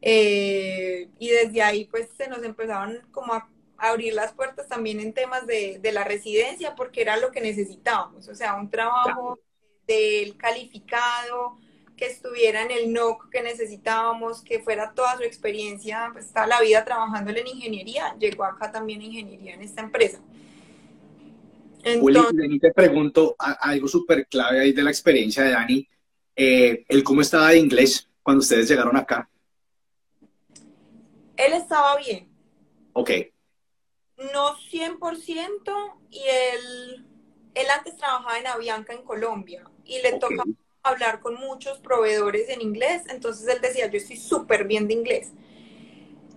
[0.00, 5.12] eh, y desde ahí pues se nos empezaron como a abrir las puertas también en
[5.12, 9.38] temas de, de la residencia porque era lo que necesitábamos, o sea, un trabajo
[9.86, 11.56] del calificado,
[11.96, 16.60] que estuviera en el NOC que necesitábamos, que fuera toda su experiencia, pues toda la
[16.60, 20.20] vida trabajando en ingeniería, llegó acá también ingeniería en esta empresa.
[21.82, 25.88] Entonces, te pregunto algo súper clave ahí de la experiencia de Dani,
[26.36, 29.28] eh, el cómo estaba de inglés cuando ustedes llegaron acá
[31.38, 32.28] él estaba bien.
[32.92, 33.10] Ok.
[34.34, 37.06] No 100% y él,
[37.54, 40.44] él antes trabajaba en Avianca en Colombia y le tocaba
[40.82, 45.32] hablar con muchos proveedores en inglés, entonces él decía, yo estoy súper bien de inglés.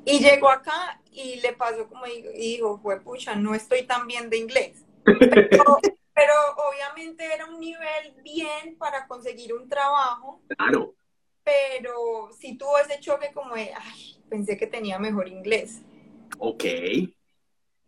[0.06, 4.30] Y llegó acá y le pasó como y dijo, fue pucha, no estoy tan bien
[4.30, 4.86] de inglés.
[5.04, 5.80] Pero,
[6.14, 6.34] pero,
[6.70, 10.42] obviamente era un nivel bien para conseguir un trabajo.
[10.48, 10.96] Claro.
[11.44, 15.82] Pero sí tuvo ese choque como de, ay, pensé que tenía mejor inglés.
[16.38, 16.64] Ok.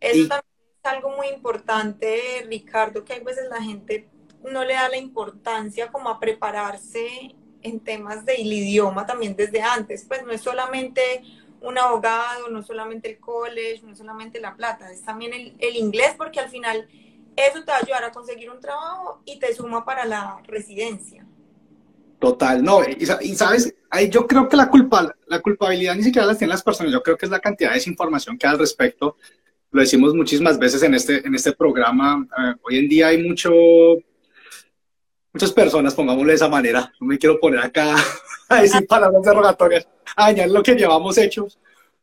[0.00, 0.44] Eso también
[0.82, 4.08] es algo muy importante, Ricardo, que a veces la gente
[4.42, 10.04] no le da la importancia como a prepararse en temas del idioma también desde antes.
[10.06, 11.22] Pues no es solamente
[11.60, 16.14] un abogado, no solamente el college, no solamente la plata, es también el, el inglés,
[16.16, 16.86] porque al final
[17.36, 21.23] eso te va a ayudar a conseguir un trabajo y te suma para la residencia.
[22.18, 26.34] Total, no, y, sabes, ahí yo creo que la culpa, la culpabilidad ni siquiera la
[26.34, 29.16] tienen las personas, yo creo que es la cantidad de desinformación que hay al respecto.
[29.70, 32.26] Lo decimos muchísimas veces en este, en este programa.
[32.38, 33.52] Eh, hoy en día hay mucho,
[35.32, 36.92] muchas personas, pongámoslo de esa manera.
[37.00, 37.94] No me quiero poner acá
[38.48, 41.58] a decir palabras derogatorias, a dañar lo que llevamos hechos,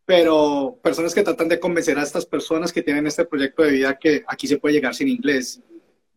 [0.06, 3.98] pero personas que tratan de convencer a estas personas que tienen este proyecto de vida
[3.98, 5.62] que aquí se puede llegar sin inglés.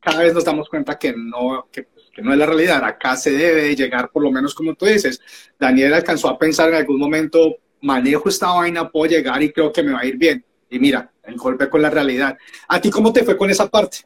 [0.01, 2.83] Cada vez nos damos cuenta que no, que que no es la realidad.
[2.85, 5.21] Acá se debe llegar, por lo menos como tú dices.
[5.59, 9.83] Daniel alcanzó a pensar en algún momento, manejo esta vaina, puedo llegar y creo que
[9.83, 10.45] me va a ir bien.
[10.71, 12.37] Y mira, el golpe con la realidad.
[12.69, 13.99] ¿A ti cómo te fue con esa parte?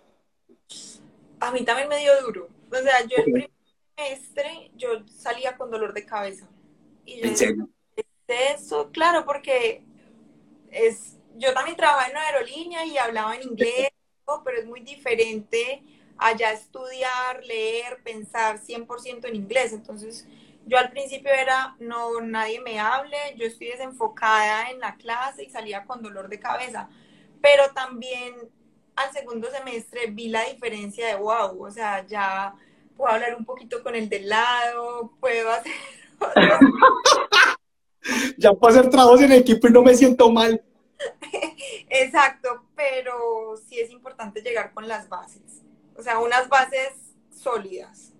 [1.40, 2.48] A mí también me dio duro.
[2.70, 3.50] O sea, yo el primer
[3.96, 6.48] semestre, yo salía con dolor de cabeza.
[7.04, 7.68] Y ¿En serio?
[7.96, 8.04] ¿Es
[8.60, 8.90] eso?
[8.92, 9.82] Claro, porque
[10.70, 13.88] es, yo también trabajaba en una aerolínea y hablaba en inglés,
[14.44, 15.82] pero es muy diferente
[16.18, 19.72] allá estudiar, leer, pensar 100% en inglés.
[19.72, 20.26] Entonces,
[20.66, 25.50] yo al principio era, no, nadie me hable, yo estoy desenfocada en la clase y
[25.50, 26.90] salía con dolor de cabeza.
[27.40, 28.34] Pero también
[28.96, 32.54] al segundo semestre vi la diferencia de wow, o sea, ya
[32.96, 35.72] puedo hablar un poquito con el del lado, puedo hacer...
[38.36, 40.62] ya puedo hacer trabajos en equipo y no me siento mal.
[41.88, 45.62] Exacto, pero sí es importante llegar con las bases.
[45.98, 48.12] O sea, unas bases sólidas.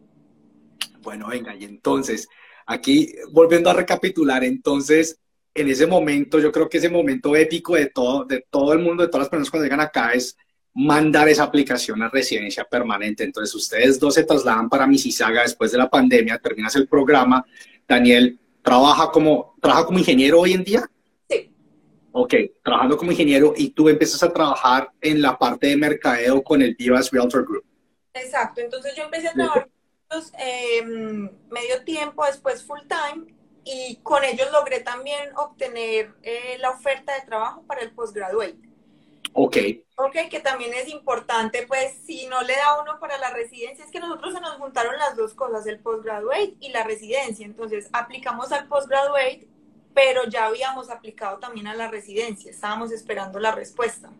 [1.01, 2.29] Bueno, venga, y entonces,
[2.67, 5.21] aquí volviendo a recapitular, entonces,
[5.55, 9.05] en ese momento, yo creo que ese momento épico de todo, de todo el mundo,
[9.05, 10.37] de todas las personas cuando llegan acá es
[10.75, 13.23] mandar esa aplicación a residencia permanente.
[13.23, 17.47] Entonces, ustedes dos se trasladan para Mississauga después de la pandemia, terminas el programa.
[17.87, 20.91] Daniel, ¿trabaja como, ¿trabaja como ingeniero hoy en día?
[21.31, 21.53] Sí.
[22.11, 26.61] Ok, trabajando como ingeniero y tú empiezas a trabajar en la parte de mercadeo con
[26.61, 27.68] el Vivas Realtor Group.
[28.23, 29.69] Exacto, entonces yo empecé a trabajar
[30.39, 37.15] eh, medio tiempo, después full time, y con ellos logré también obtener eh, la oferta
[37.15, 38.57] de trabajo para el postgraduate.
[39.35, 39.57] Ok.
[39.97, 43.91] Ok, que también es importante, pues si no le da uno para la residencia, es
[43.91, 47.45] que nosotros se nos juntaron las dos cosas, el postgraduate y la residencia.
[47.45, 49.49] Entonces aplicamos al postgraduate,
[49.93, 54.11] pero ya habíamos aplicado también a la residencia, estábamos esperando la respuesta.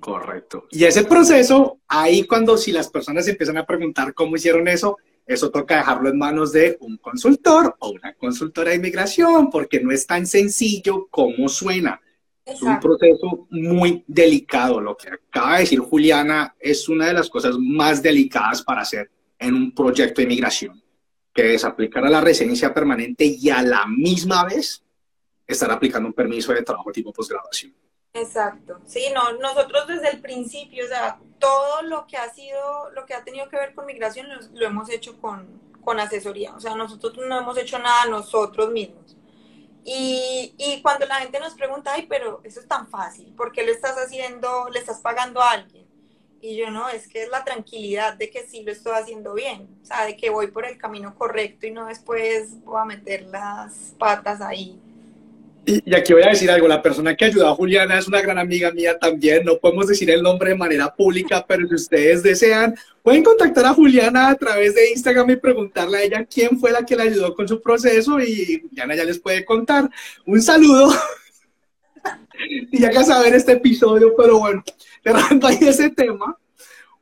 [0.00, 0.66] Correcto.
[0.70, 5.50] Y ese proceso, ahí cuando si las personas empiezan a preguntar cómo hicieron eso, eso
[5.50, 10.06] toca dejarlo en manos de un consultor o una consultora de inmigración, porque no es
[10.06, 12.00] tan sencillo como suena.
[12.44, 14.80] Es un proceso muy delicado.
[14.80, 19.10] Lo que acaba de decir Juliana es una de las cosas más delicadas para hacer
[19.38, 20.82] en un proyecto de inmigración,
[21.34, 24.82] que es aplicar a la residencia permanente y a la misma vez
[25.46, 27.74] estar aplicando un permiso de trabajo tipo posgraduación.
[28.14, 33.06] Exacto, sí, no, nosotros desde el principio, o sea, todo lo que ha sido, lo
[33.06, 35.46] que ha tenido que ver con migración lo, hemos hecho con,
[35.84, 39.16] con, asesoría, o sea, nosotros no hemos hecho nada nosotros mismos.
[39.84, 43.64] Y, y, cuando la gente nos pregunta, ay, pero eso es tan fácil, ¿por qué
[43.64, 45.86] lo estás haciendo, le estás pagando a alguien?
[46.40, 49.68] Y yo no, es que es la tranquilidad de que sí lo estoy haciendo bien,
[49.82, 53.22] o sea, de que voy por el camino correcto y no después voy a meter
[53.26, 54.80] las patas ahí.
[55.70, 58.38] Y, aquí voy a decir algo, la persona que ayudó a Juliana es una gran
[58.38, 62.74] amiga mía también, no podemos decir el nombre de manera pública, pero si ustedes desean,
[63.02, 66.86] pueden contactar a Juliana a través de Instagram y preguntarle a ella quién fue la
[66.86, 69.90] que le ayudó con su proceso y Juliana ya les puede contar.
[70.24, 70.90] Un saludo.
[72.72, 74.64] y ya que saber este episodio, pero bueno,
[75.04, 76.34] cerrando ahí ese tema.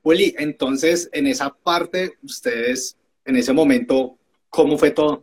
[0.03, 4.19] Juli, entonces en esa parte, ustedes en ese momento,
[4.51, 5.23] ¿cómo fue todo?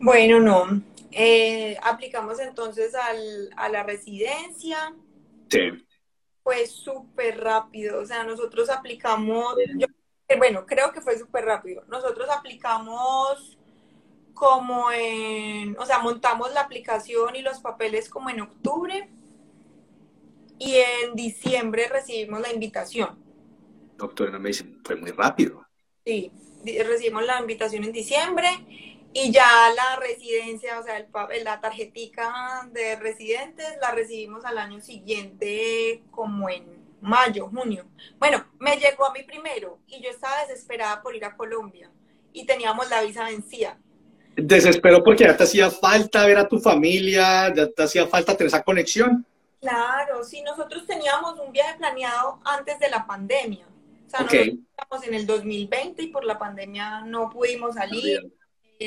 [0.00, 4.94] Bueno, no, eh, aplicamos entonces al, a la residencia.
[5.50, 5.70] Sí.
[6.42, 9.54] Fue súper rápido, o sea, nosotros aplicamos,
[10.38, 11.84] bueno, creo que fue súper rápido.
[11.88, 13.58] Nosotros aplicamos
[14.32, 19.10] como en, o sea, montamos la aplicación y los papeles como en octubre
[20.58, 23.18] y en diciembre recibimos la invitación.
[23.96, 25.66] Doctor, no me dicen, fue muy rápido.
[26.06, 26.32] Sí,
[26.64, 28.48] recibimos la invitación en diciembre
[29.12, 34.80] y ya la residencia, o sea, el, la tarjetica de residentes la recibimos al año
[34.80, 37.86] siguiente, como en mayo, junio.
[38.18, 41.90] Bueno, me llegó a mí primero y yo estaba desesperada por ir a Colombia
[42.32, 43.78] y teníamos la visa vencida.
[44.36, 48.48] Desespero porque ya te hacía falta ver a tu familia, ya te hacía falta tener
[48.48, 49.26] esa conexión.
[49.60, 53.66] Claro, sí, nosotros teníamos un viaje planeado antes de la pandemia.
[54.06, 54.60] O sea, okay.
[54.78, 58.32] nosotros en el 2020 y por la pandemia no pudimos salir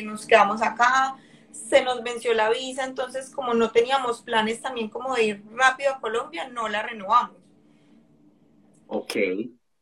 [0.04, 1.18] nos quedamos acá,
[1.52, 5.94] se nos venció la visa, entonces como no teníamos planes también como de ir rápido
[5.94, 7.38] a Colombia, no la renovamos.
[8.88, 9.16] Ok.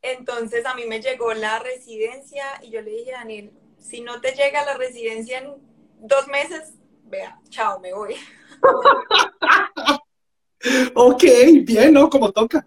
[0.02, 4.22] Entonces a mí me llegó la residencia y yo le dije a Daniel, si no
[4.22, 5.56] te llega la residencia en
[6.00, 6.74] dos meses,
[7.06, 8.16] vea, chao, me voy.
[10.96, 11.24] ok,
[11.64, 12.10] bien, ¿no?
[12.10, 12.66] Como toca.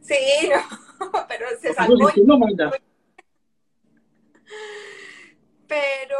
[0.00, 0.14] Sí,
[1.00, 2.10] no, pero se salvó.
[5.68, 6.18] Pero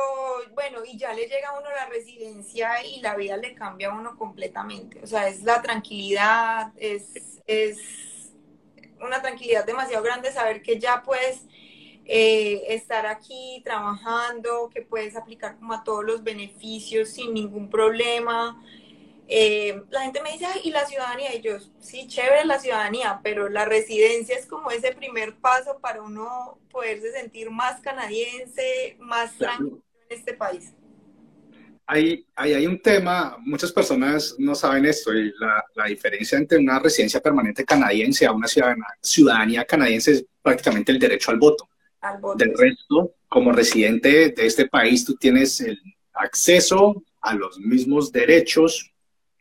[0.55, 3.95] bueno, y ya le llega a uno la residencia y la vida le cambia a
[3.95, 5.01] uno completamente.
[5.03, 7.79] O sea, es la tranquilidad, es, es
[9.01, 11.43] una tranquilidad demasiado grande saber que ya puedes
[12.07, 18.63] eh, estar aquí trabajando, que puedes aplicar como a todos los beneficios sin ningún problema.
[19.29, 21.35] Eh, la gente me dice, ¿y la ciudadanía?
[21.35, 26.03] Y yo, sí, chévere la ciudadanía, pero la residencia es como ese primer paso para
[26.03, 30.73] uno poderse sentir más canadiense, más tranquilo en este país.
[31.89, 36.59] Hay, hay, hay, un tema, muchas personas no saben esto, y la, la diferencia entre
[36.59, 41.69] una residencia permanente canadiense a una ciudadanía, ciudadanía canadiense es prácticamente el derecho al voto.
[42.01, 42.39] Al voto.
[42.39, 45.81] Del resto, como residente de este país, tú tienes el
[46.13, 48.93] acceso a los mismos derechos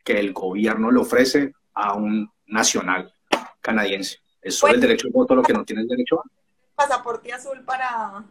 [0.06, 3.12] que el gobierno le ofrece a un nacional
[3.60, 4.18] canadiense.
[4.40, 6.22] Es solo el derecho al voto lo que no tiene el derecho a.
[6.76, 8.24] Pasaporte azul para...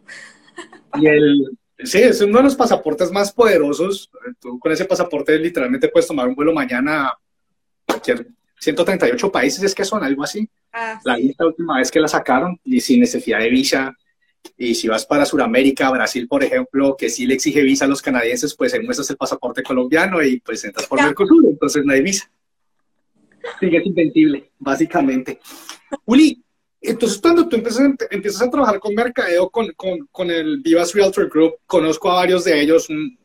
[0.93, 4.09] Y el, sí, es uno de los pasaportes más poderosos.
[4.39, 7.19] Tú con ese pasaporte literalmente puedes tomar un vuelo mañana a
[7.85, 10.49] cualquier 138 países, es que son algo así.
[10.71, 13.93] Ah, La lista última vez que la sacaron y sin necesidad de visa.
[14.57, 18.01] Y si vas para Sudamérica, Brasil, por ejemplo, que sí le exige visa a los
[18.01, 21.01] canadienses, pues ahí muestras el pasaporte colombiano y pues entras por.
[21.01, 22.29] Mercosur, entonces no hay visa.
[23.59, 25.39] Sigue es invencible, básicamente.
[26.05, 26.41] Uli,
[26.81, 31.29] entonces cuando tú empiezas, empiezas a trabajar con mercadeo, con, con, con el Vivas Realtor
[31.29, 33.17] Group, conozco a varios de ellos, un-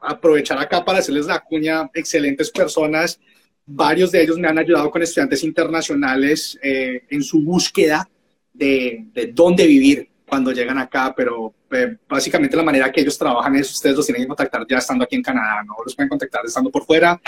[0.00, 3.18] aprovechar acá para hacerles la cuña, excelentes personas,
[3.66, 8.08] varios de ellos me han ayudado con estudiantes internacionales eh, en su búsqueda
[8.52, 13.56] de, de dónde vivir cuando llegan acá, pero eh, básicamente la manera que ellos trabajan
[13.56, 16.44] es ustedes los tienen que contactar ya estando aquí en Canadá, no los pueden contactar
[16.44, 17.20] estando por fuera.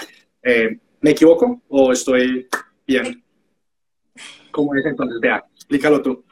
[0.42, 2.48] Eh, ¿Me equivoco o estoy
[2.86, 3.24] bien?
[4.50, 5.18] ¿Cómo es entonces?
[5.20, 6.24] Vea, explícalo tú.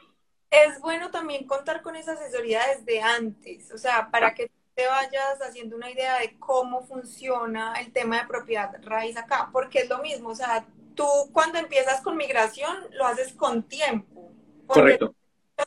[0.51, 5.41] Es bueno también contar con esa asesoría desde antes, o sea, para que te vayas
[5.41, 9.99] haciendo una idea de cómo funciona el tema de propiedad raíz acá, porque es lo
[9.99, 14.31] mismo, o sea, tú cuando empiezas con migración lo haces con tiempo.
[14.67, 15.15] Correcto.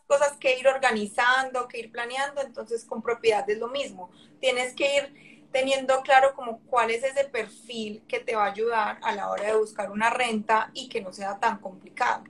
[0.07, 4.11] Cosas que ir organizando, que ir planeando, entonces con propiedad es lo mismo.
[4.41, 8.99] Tienes que ir teniendo claro como cuál es ese perfil que te va a ayudar
[9.03, 12.25] a la hora de buscar una renta y que no sea tan complicado.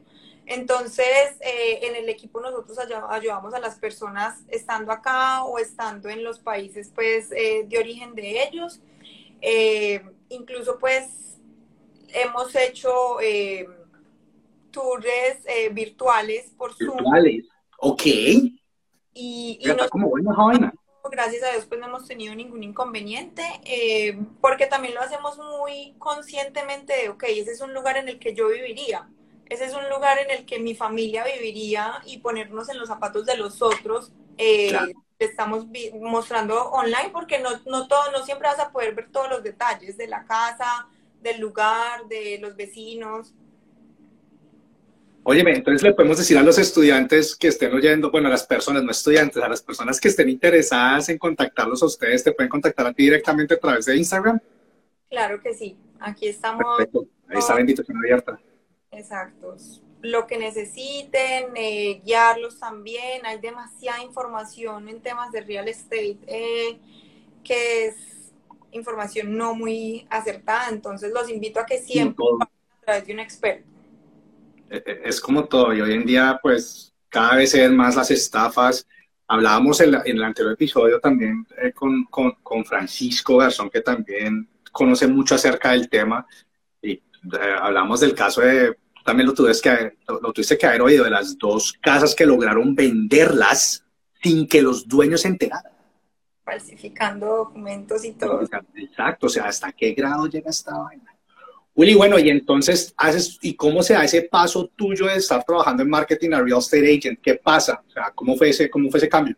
[0.45, 6.09] Entonces, eh, en el equipo nosotros ay- ayudamos a las personas estando acá o estando
[6.09, 8.81] en los países pues eh, de origen de ellos.
[9.41, 11.39] Eh, incluso pues
[12.09, 13.19] hemos hecho
[14.71, 15.07] tours
[15.73, 17.45] virtuales por Zoom Virtuales.
[17.85, 18.03] Ok.
[18.07, 18.53] y,
[19.15, 20.75] y Ya está nos- como buena esa vaina.
[21.11, 25.95] gracias a Dios pues no hemos tenido ningún inconveniente eh, porque también lo hacemos muy
[25.99, 29.09] conscientemente de, ok, ese es un lugar en el que yo viviría,
[29.47, 33.27] ese es un lugar en el que mi familia viviría y ponernos en los zapatos
[33.27, 34.13] de los otros.
[34.39, 34.93] eh, Claro.
[35.19, 35.67] estamos
[36.01, 39.97] mostrando online porque no, no todo, no siempre vas a poder ver todos los detalles
[39.97, 40.89] de la casa,
[41.21, 43.35] del lugar, de los vecinos.
[45.25, 48.83] Óyeme, entonces le podemos decir a los estudiantes que estén oyendo, bueno, a las personas,
[48.83, 52.87] no estudiantes, a las personas que estén interesadas en contactarlos a ustedes, te pueden contactar
[52.87, 54.41] a ti directamente a través de Instagram.
[55.09, 56.65] Claro que sí, aquí estamos.
[56.77, 57.07] Perfecto.
[57.29, 58.41] Ahí está la invitación abierta.
[58.91, 59.81] Exactos.
[60.03, 63.25] Lo que necesiten, eh, guiarlos también.
[63.25, 66.79] Hay demasiada información en temas de real estate eh,
[67.45, 68.33] que es
[68.73, 70.69] información no muy acertada.
[70.69, 73.72] Entonces los invito a que siempre a través de un experto.
[74.75, 78.11] Eh, Es como todo, y hoy en día, pues, cada vez se ven más las
[78.11, 78.87] estafas.
[79.29, 83.81] Hablábamos en, la- en el anterior episodio también eh, con, con, con Francisco Garzón, que
[83.83, 86.27] también conoce mucho acerca del tema,
[86.81, 87.03] y eh,
[87.61, 91.11] hablamos del caso de, también lo tuviste, que, lo, lo tuviste que haber oído, de
[91.11, 93.85] las dos casas que lograron venderlas
[94.23, 95.73] sin que los dueños se enteraran.
[96.45, 98.43] falsificando documentos y todo.
[98.75, 101.12] Exacto, o sea, ¿hasta qué grado llega esta vaina?
[101.75, 105.83] Willy, bueno, y entonces, haces, ¿y cómo se da ese paso tuyo de estar trabajando
[105.83, 107.21] en marketing a real estate agent?
[107.23, 107.83] ¿Qué pasa?
[107.89, 109.37] O sea, ¿cómo fue ese, cómo fue ese cambio?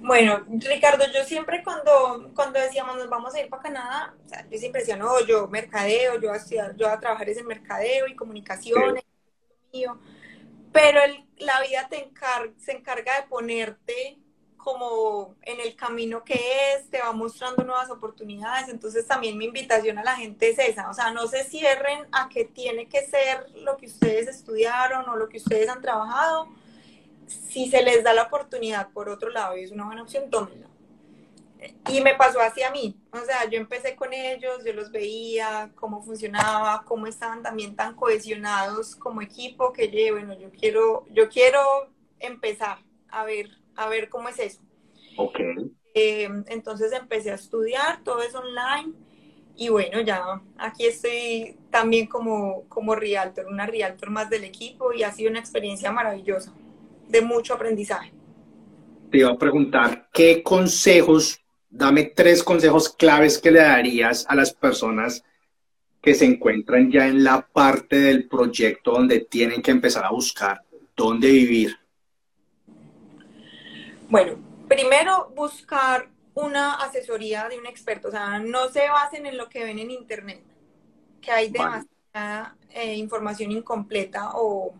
[0.00, 4.46] Bueno, Ricardo, yo siempre cuando, cuando decíamos nos vamos a ir para Canadá, o sea,
[4.50, 7.38] yo siempre decía, no, yo mercadeo, yo voy a estudiar, yo voy a trabajar es
[7.38, 9.04] en mercadeo y comunicaciones,
[9.72, 9.98] mío.
[10.72, 14.18] Pero el- la vida te encar- se encarga de ponerte
[14.62, 18.68] como en el camino que es, te va mostrando nuevas oportunidades.
[18.68, 22.28] Entonces también mi invitación a la gente es esa, o sea, no se cierren a
[22.28, 26.48] que tiene que ser lo que ustedes estudiaron o lo que ustedes han trabajado.
[27.26, 30.68] Si se les da la oportunidad por otro lado y es una buena opción, tómenla.
[31.88, 35.70] Y me pasó así a mí, o sea, yo empecé con ellos, yo los veía,
[35.76, 41.60] cómo funcionaba, cómo estaban también tan cohesionados como equipo, que bueno, yo quiero, yo quiero
[42.18, 44.62] empezar a ver a ver cómo es eso.
[45.16, 45.38] Ok.
[45.94, 48.94] Eh, entonces empecé a estudiar, todo es online
[49.56, 55.02] y bueno, ya aquí estoy también como, como Realtor, una Realtor más del equipo y
[55.02, 56.54] ha sido una experiencia maravillosa,
[57.08, 58.12] de mucho aprendizaje.
[59.10, 64.54] Te iba a preguntar, ¿qué consejos, dame tres consejos claves que le darías a las
[64.54, 65.22] personas
[66.00, 70.62] que se encuentran ya en la parte del proyecto donde tienen que empezar a buscar
[70.96, 71.76] dónde vivir?
[74.12, 74.34] Bueno,
[74.68, 79.64] primero buscar una asesoría de un experto, o sea, no se basen en lo que
[79.64, 80.42] ven en internet,
[81.22, 84.74] que hay demasiada eh, información incompleta o,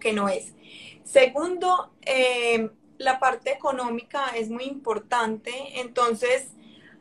[0.00, 0.52] que no es.
[1.02, 6.52] Segundo, eh, la parte económica es muy importante, entonces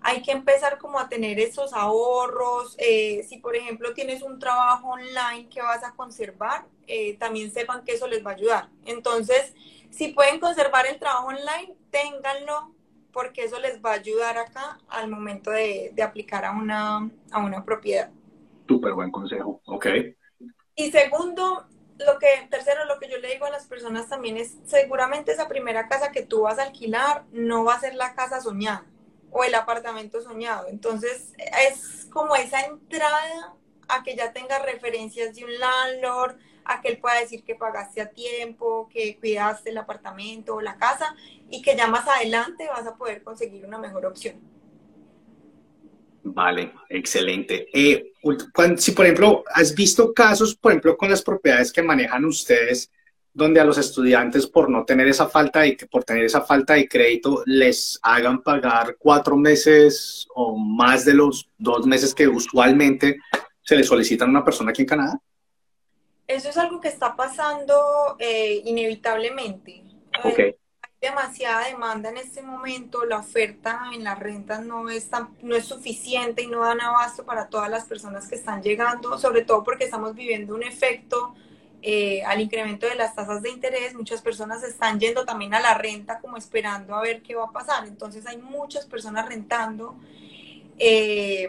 [0.02, 2.76] hay que empezar como a tener esos ahorros.
[2.80, 6.66] Eh, si por ejemplo tienes un trabajo online que vas a conservar,
[7.20, 8.70] también sepan que eso les va a ayudar.
[8.86, 9.54] Entonces,
[9.92, 12.76] si pueden conservar el trabajo online, ténganlo
[13.12, 17.64] porque eso les va a ayudar acá al momento de, aplicar a una, a una
[17.64, 18.12] propiedad.
[18.68, 19.88] Súper buen consejo, ok.
[20.76, 21.66] Y segundo,
[21.98, 25.48] lo que, tercero, lo que yo le digo a las personas también es, seguramente esa
[25.48, 28.86] primera casa que tú vas a alquilar no va a ser la casa soñada
[29.32, 30.68] o el apartamento soñado.
[30.68, 33.56] Entonces, es como esa entrada
[33.88, 38.02] a que ya tengas referencias de un landlord, a que él pueda decir que pagaste
[38.02, 41.16] a tiempo, que cuidaste el apartamento o la casa
[41.50, 44.36] y que ya más adelante vas a poder conseguir una mejor opción.
[46.24, 47.68] Vale, excelente.
[47.72, 48.14] Eh,
[48.78, 52.92] si, por ejemplo, has visto casos, por ejemplo, con las propiedades que manejan ustedes,
[53.32, 56.88] donde a los estudiantes, por no tener esa falta de, por tener esa falta de
[56.88, 63.18] crédito, les hagan pagar cuatro meses o más de los dos meses que usualmente
[63.62, 65.20] se le solicitan a una persona aquí en Canadá?
[66.28, 69.84] Eso es algo que está pasando eh, inevitablemente.
[70.24, 70.56] Hay
[71.00, 75.10] demasiada demanda en este momento, la oferta en las rentas no es,
[75.44, 79.44] no es suficiente y no dan abasto para todas las personas que están llegando, sobre
[79.44, 81.36] todo porque estamos viviendo un efecto
[81.84, 83.94] eh, al incremento de las tasas de interés.
[83.94, 87.52] Muchas personas están yendo también a la renta como esperando a ver qué va a
[87.52, 87.86] pasar.
[87.86, 89.96] Entonces hay muchas personas rentando.
[90.80, 91.48] Eh,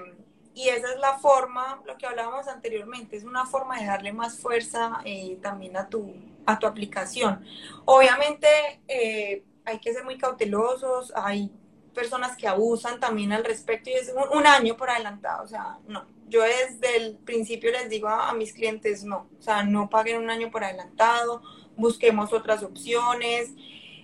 [0.56, 4.38] y esa es la forma, lo que hablábamos anteriormente, es una forma de darle más
[4.38, 6.14] fuerza eh, también a tu,
[6.46, 7.44] a tu aplicación.
[7.84, 8.48] Obviamente
[8.88, 11.52] eh, hay que ser muy cautelosos, hay
[11.92, 16.06] personas que abusan también al respecto y es un, año por adelantado, o sea, no.
[16.26, 20.30] Yo desde el principio les digo a, mis clientes, no, o sea, no paguen un
[20.30, 21.42] año por adelantado,
[21.76, 23.52] busquemos otras opciones.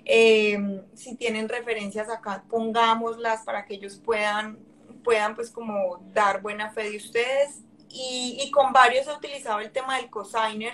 [0.05, 4.59] Eh, si tienen referencias acá, pongámoslas para que ellos puedan
[5.03, 7.63] puedan pues como dar buena fe de ustedes.
[7.95, 10.73] Y, con varios he utilizado el tema del cosigner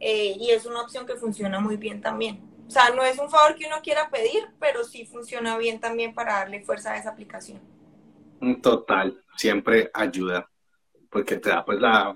[0.00, 2.42] eh, y es una opción que funciona muy bien también.
[2.66, 6.14] O sea, no es un favor que uno quiera pedir, pero sí funciona bien también
[6.14, 7.60] para darle fuerza a esa aplicación.
[8.60, 10.50] Total, siempre ayuda,
[11.08, 12.14] porque te da pues la,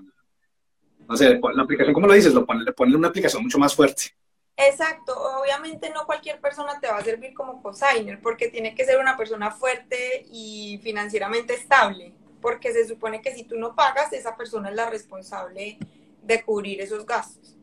[1.07, 3.73] no sé, la aplicación, como lo dices, lo pone, le pone una aplicación mucho más
[3.73, 4.13] fuerte.
[4.55, 8.99] Exacto, obviamente no cualquier persona te va a servir como cosigner porque tiene que ser
[8.99, 14.37] una persona fuerte y financieramente estable, porque se supone que si tú no pagas, esa
[14.37, 15.79] persona es la responsable
[16.21, 17.57] de cubrir esos gastos.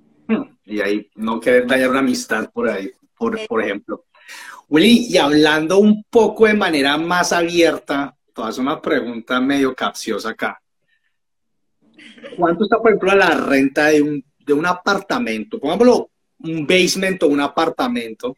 [0.64, 4.06] Y ahí no querer dañar una amistad por ahí, por, por ejemplo.
[4.68, 10.60] Willy, y hablando un poco de manera más abierta, hacer una pregunta medio capciosa acá.
[12.36, 15.58] ¿Cuánto está, por ejemplo, la renta de un, de un apartamento?
[15.58, 16.10] Pongámoslo
[16.42, 18.36] un basement o un apartamento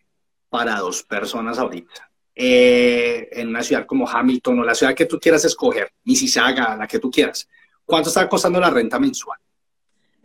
[0.49, 2.11] para dos personas ahorita.
[2.35, 6.87] Eh, en una ciudad como Hamilton o la ciudad que tú quieras escoger, Mississauga, la
[6.87, 7.49] que tú quieras.
[7.85, 9.39] ¿Cuánto está costando la renta mensual?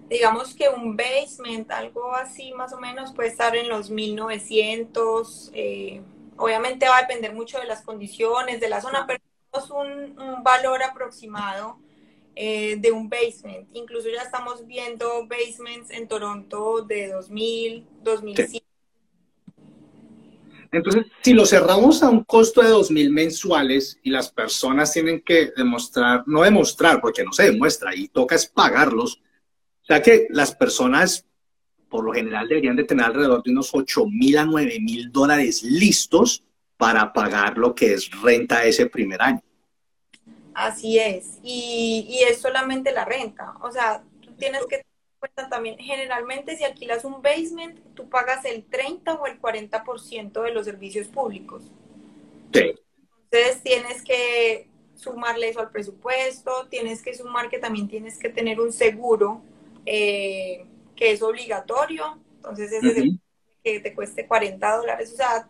[0.10, 5.52] Digamos que un basement, algo así más o menos, puede estar en los 1900.
[5.54, 6.02] Eh,
[6.38, 9.20] obviamente va a depender mucho de las condiciones, de la zona, pero
[9.54, 11.78] es un, un valor aproximado
[12.40, 13.68] eh, de un basement.
[13.74, 18.64] Incluso ya estamos viendo basements en Toronto de 2000, 2005.
[20.72, 25.52] Entonces, si lo cerramos a un costo de 2.000 mensuales y las personas tienen que
[25.58, 29.16] demostrar, no demostrar, porque no se demuestra y toca es pagarlos,
[29.82, 31.26] o sea que las personas
[31.90, 36.44] por lo general deberían de tener alrededor de unos 8.000 a 9.000 dólares listos
[36.76, 39.42] para pagar lo que es renta ese primer año.
[40.58, 44.84] Así es, y, y es solamente la renta, o sea, tú tienes que
[45.20, 50.52] cuenta también, generalmente si alquilas un basement, tú pagas el 30 o el 40% de
[50.52, 51.62] los servicios públicos.
[52.52, 52.74] Sí.
[53.30, 58.60] Entonces tienes que sumarle eso al presupuesto, tienes que sumar que también tienes que tener
[58.60, 59.44] un seguro
[59.86, 63.22] eh, que es obligatorio, entonces ese es el
[63.64, 65.48] que te cueste 40 dólares, o sea,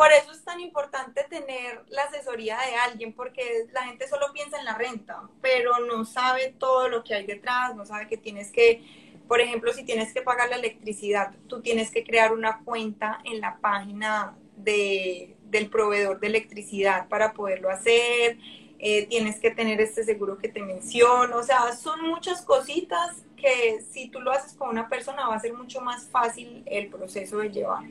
[0.00, 4.58] por eso es tan importante tener la asesoría de alguien, porque la gente solo piensa
[4.58, 8.50] en la renta, pero no sabe todo lo que hay detrás, no sabe que tienes
[8.50, 8.82] que,
[9.28, 13.42] por ejemplo, si tienes que pagar la electricidad, tú tienes que crear una cuenta en
[13.42, 18.38] la página de, del proveedor de electricidad para poderlo hacer,
[18.78, 23.82] eh, tienes que tener este seguro que te menciono, o sea, son muchas cositas que
[23.90, 27.36] si tú lo haces con una persona va a ser mucho más fácil el proceso
[27.36, 27.84] de llevar.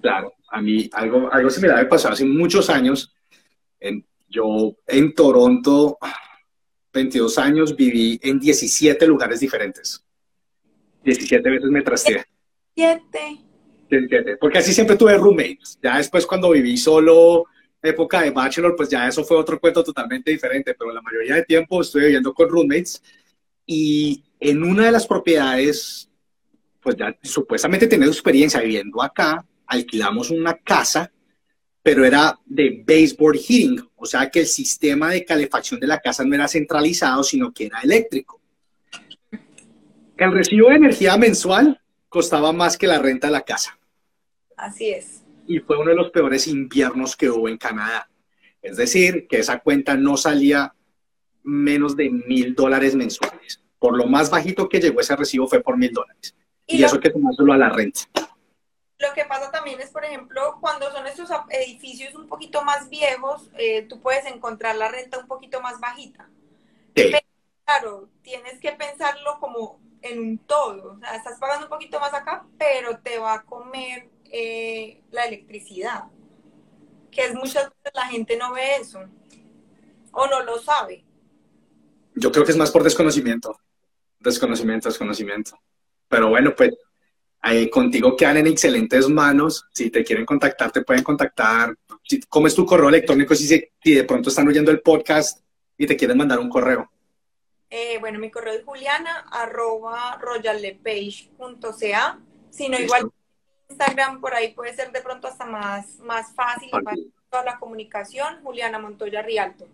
[0.00, 3.14] Claro, a mí algo, algo similar me pasó hace muchos años.
[3.78, 5.98] En, yo en Toronto,
[6.92, 10.04] 22 años, viví en 17 lugares diferentes.
[11.04, 12.24] 17 veces me trasteé.
[12.74, 13.40] 17.
[13.90, 14.36] 17.
[14.36, 15.78] Porque así siempre tuve roommates.
[15.82, 17.46] Ya después cuando viví solo,
[17.82, 20.74] época de bachelor, pues ya eso fue otro cuento totalmente diferente.
[20.74, 23.02] Pero la mayoría de tiempo estuve viviendo con roommates.
[23.66, 26.08] Y en una de las propiedades,
[26.80, 31.10] pues ya supuestamente tenía experiencia viviendo acá, alquilamos una casa,
[31.82, 36.24] pero era de baseboard heating, o sea que el sistema de calefacción de la casa
[36.24, 38.40] no era centralizado, sino que era eléctrico.
[40.16, 43.78] El recibo de energía mensual costaba más que la renta de la casa.
[44.56, 45.22] Así es.
[45.46, 48.10] Y fue uno de los peores inviernos que hubo en Canadá.
[48.60, 50.74] Es decir, que esa cuenta no salía
[51.42, 53.62] menos de mil dólares mensuales.
[53.78, 56.34] Por lo más bajito que llegó ese recibo fue por mil dólares.
[56.66, 58.00] Y, eso que solo a la renta.
[59.10, 63.50] Lo que pasa también es, por ejemplo, cuando son estos edificios un poquito más viejos,
[63.58, 66.28] eh, tú puedes encontrar la renta un poquito más bajita.
[66.94, 67.18] Pero,
[67.64, 70.92] claro, tienes que pensarlo como en un todo.
[70.92, 75.24] O sea, estás pagando un poquito más acá, pero te va a comer eh, la
[75.24, 76.04] electricidad.
[77.10, 79.00] Que es muchas veces la gente no ve eso.
[80.12, 81.04] O no lo sabe.
[82.14, 83.58] Yo creo que es más por desconocimiento.
[84.20, 85.58] Desconocimiento, desconocimiento.
[86.06, 86.76] Pero bueno, pues
[87.70, 89.66] contigo quedan en excelentes manos.
[89.72, 91.76] Si te quieren contactar, te pueden contactar.
[92.28, 95.40] ¿Cómo es tu correo electrónico si, si de pronto están oyendo el podcast
[95.76, 96.90] y te quieren mandar un correo?
[97.70, 102.18] Eh, bueno, mi correo es juliana arroba royallepage.ca.
[102.50, 103.10] Si no, igual
[103.68, 106.96] Instagram por ahí puede ser de pronto hasta más, más fácil para
[107.30, 108.42] toda la comunicación.
[108.42, 109.68] Juliana Montoya Rialto.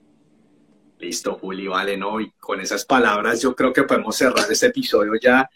[0.99, 2.21] Listo, Juli, vale, ¿no?
[2.21, 5.49] Y con esas palabras yo creo que podemos cerrar este episodio ya.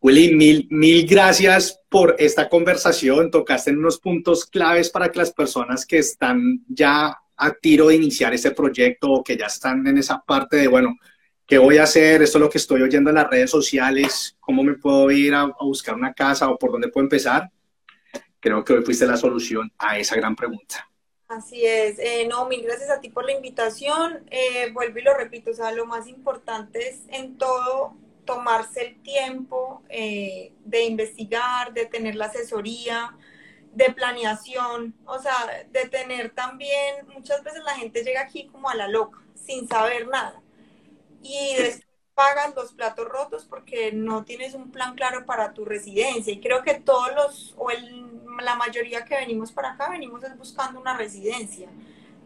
[0.00, 3.32] Willy, mil, mil gracias por esta conversación.
[3.32, 7.96] Tocaste en unos puntos claves para que las personas que están ya a tiro de
[7.96, 10.96] iniciar este proyecto o que ya están en esa parte de, bueno,
[11.46, 12.22] ¿qué voy a hacer?
[12.22, 14.36] Esto es lo que estoy oyendo en las redes sociales.
[14.38, 17.50] ¿Cómo me puedo ir a, buscar una casa o por dónde puedo empezar?
[18.38, 20.88] Creo que hoy fuiste la solución a esa gran pregunta.
[21.26, 21.98] Así es.
[21.98, 24.24] Eh, no, mil gracias a ti por la invitación.
[24.30, 27.96] Eh, vuelvo y lo repito, o sea, lo más importante es en todo
[28.28, 33.16] tomarse el tiempo eh, de investigar, de tener la asesoría,
[33.72, 38.74] de planeación, o sea, de tener también, muchas veces la gente llega aquí como a
[38.74, 40.42] la loca, sin saber nada.
[41.22, 46.30] Y después pagas los platos rotos porque no tienes un plan claro para tu residencia.
[46.30, 47.68] Y creo que todos los, o
[48.42, 51.70] la mayoría que venimos para acá, venimos buscando una residencia.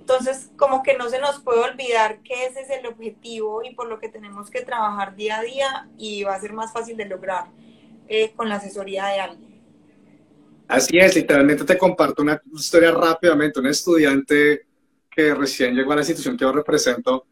[0.02, 3.86] Entonces, como que no se nos puede olvidar que ese es el objetivo y por
[3.86, 7.06] lo que tenemos que trabajar día a día y va a ser más fácil de
[7.06, 7.44] lograr
[8.08, 9.62] eh, con la asesoría de alguien.
[10.66, 13.60] Así es, literalmente te comparto una historia rápidamente.
[13.60, 14.66] Un estudiante
[15.08, 17.26] que recién llegó a la institución que yo represento,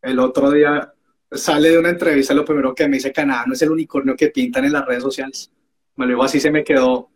[0.00, 0.90] el otro día
[1.30, 4.28] sale de una entrevista, lo primero que me dice, Canadá no es el unicornio que
[4.28, 5.52] pintan en las redes sociales.
[5.96, 7.10] Me lo así, se me quedó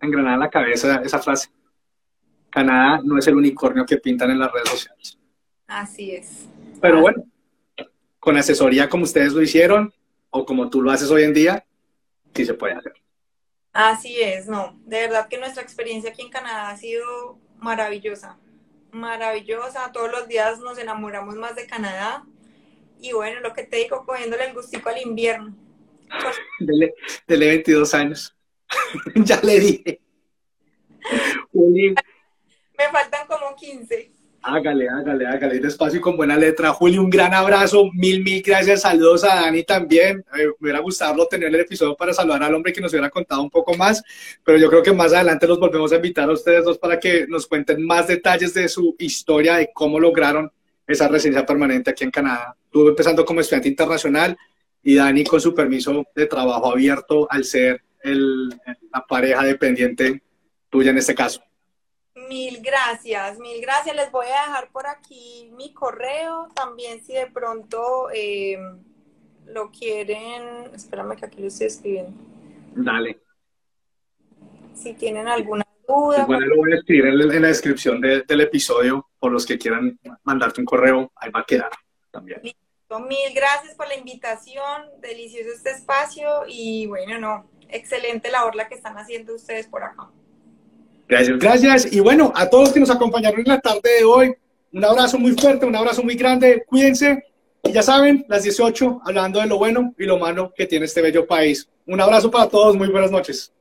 [0.00, 1.48] engranada en la cabeza esa frase.
[2.54, 5.18] Canadá no es el unicornio que pintan en las redes sociales.
[5.66, 6.46] Así es.
[6.80, 7.24] Pero bueno,
[8.20, 9.92] con asesoría como ustedes lo hicieron
[10.30, 11.66] o como tú lo haces hoy en día,
[12.32, 12.92] sí se puede hacer.
[13.72, 14.78] Así es, no.
[14.84, 18.38] De verdad que nuestra experiencia aquí en Canadá ha sido maravillosa.
[18.92, 19.90] Maravillosa.
[19.90, 22.24] Todos los días nos enamoramos más de Canadá.
[23.00, 25.56] Y bueno, lo que te digo, cogiéndole el gustico al invierno.
[26.60, 26.94] Dele,
[27.26, 28.36] dele 22 años.
[29.16, 30.00] ya le dije.
[32.78, 34.10] Me faltan como 15.
[34.46, 36.70] Hágale, hágale, hágale, despacio y con buena letra.
[36.70, 40.18] Julio, un gran abrazo, mil, mil gracias, saludos a Dani también.
[40.36, 43.42] Eh, me hubiera gustado tener el episodio para saludar al hombre que nos hubiera contado
[43.42, 44.02] un poco más,
[44.44, 47.26] pero yo creo que más adelante los volvemos a invitar a ustedes dos para que
[47.26, 50.52] nos cuenten más detalles de su historia, de cómo lograron
[50.86, 52.54] esa residencia permanente aquí en Canadá.
[52.66, 54.36] Estuve empezando como estudiante internacional
[54.82, 58.50] y Dani con su permiso de trabajo abierto al ser el,
[58.92, 60.22] la pareja dependiente
[60.68, 61.40] tuya en este caso.
[62.34, 63.94] Mil gracias, mil gracias.
[63.94, 68.58] Les voy a dejar por aquí mi correo también si de pronto eh,
[69.46, 70.74] lo quieren.
[70.74, 72.10] Espérame que aquí lo estoy escribiendo.
[72.74, 73.20] Dale.
[74.74, 76.24] Si tienen alguna duda.
[76.26, 80.60] Bueno, lo voy a escribir en, la descripción del episodio por los que quieran mandarte
[80.60, 81.12] un correo.
[81.14, 81.70] Ahí va a quedar
[82.10, 82.40] también.
[82.42, 82.98] Listo.
[82.98, 84.90] Mil gracias por la invitación.
[85.00, 90.10] Delicioso este espacio y bueno, no, excelente labor la que están haciendo ustedes por acá.
[91.08, 91.92] Gracias, gracias.
[91.92, 94.34] Y bueno, a todos que nos acompañaron en la tarde de hoy,
[94.72, 96.64] un abrazo muy fuerte, un abrazo muy grande.
[96.66, 97.24] Cuídense.
[97.62, 101.00] Y ya saben, las 18, hablando de lo bueno y lo malo que tiene este
[101.00, 101.68] bello país.
[101.86, 103.52] Un abrazo para todos, muy buenas noches.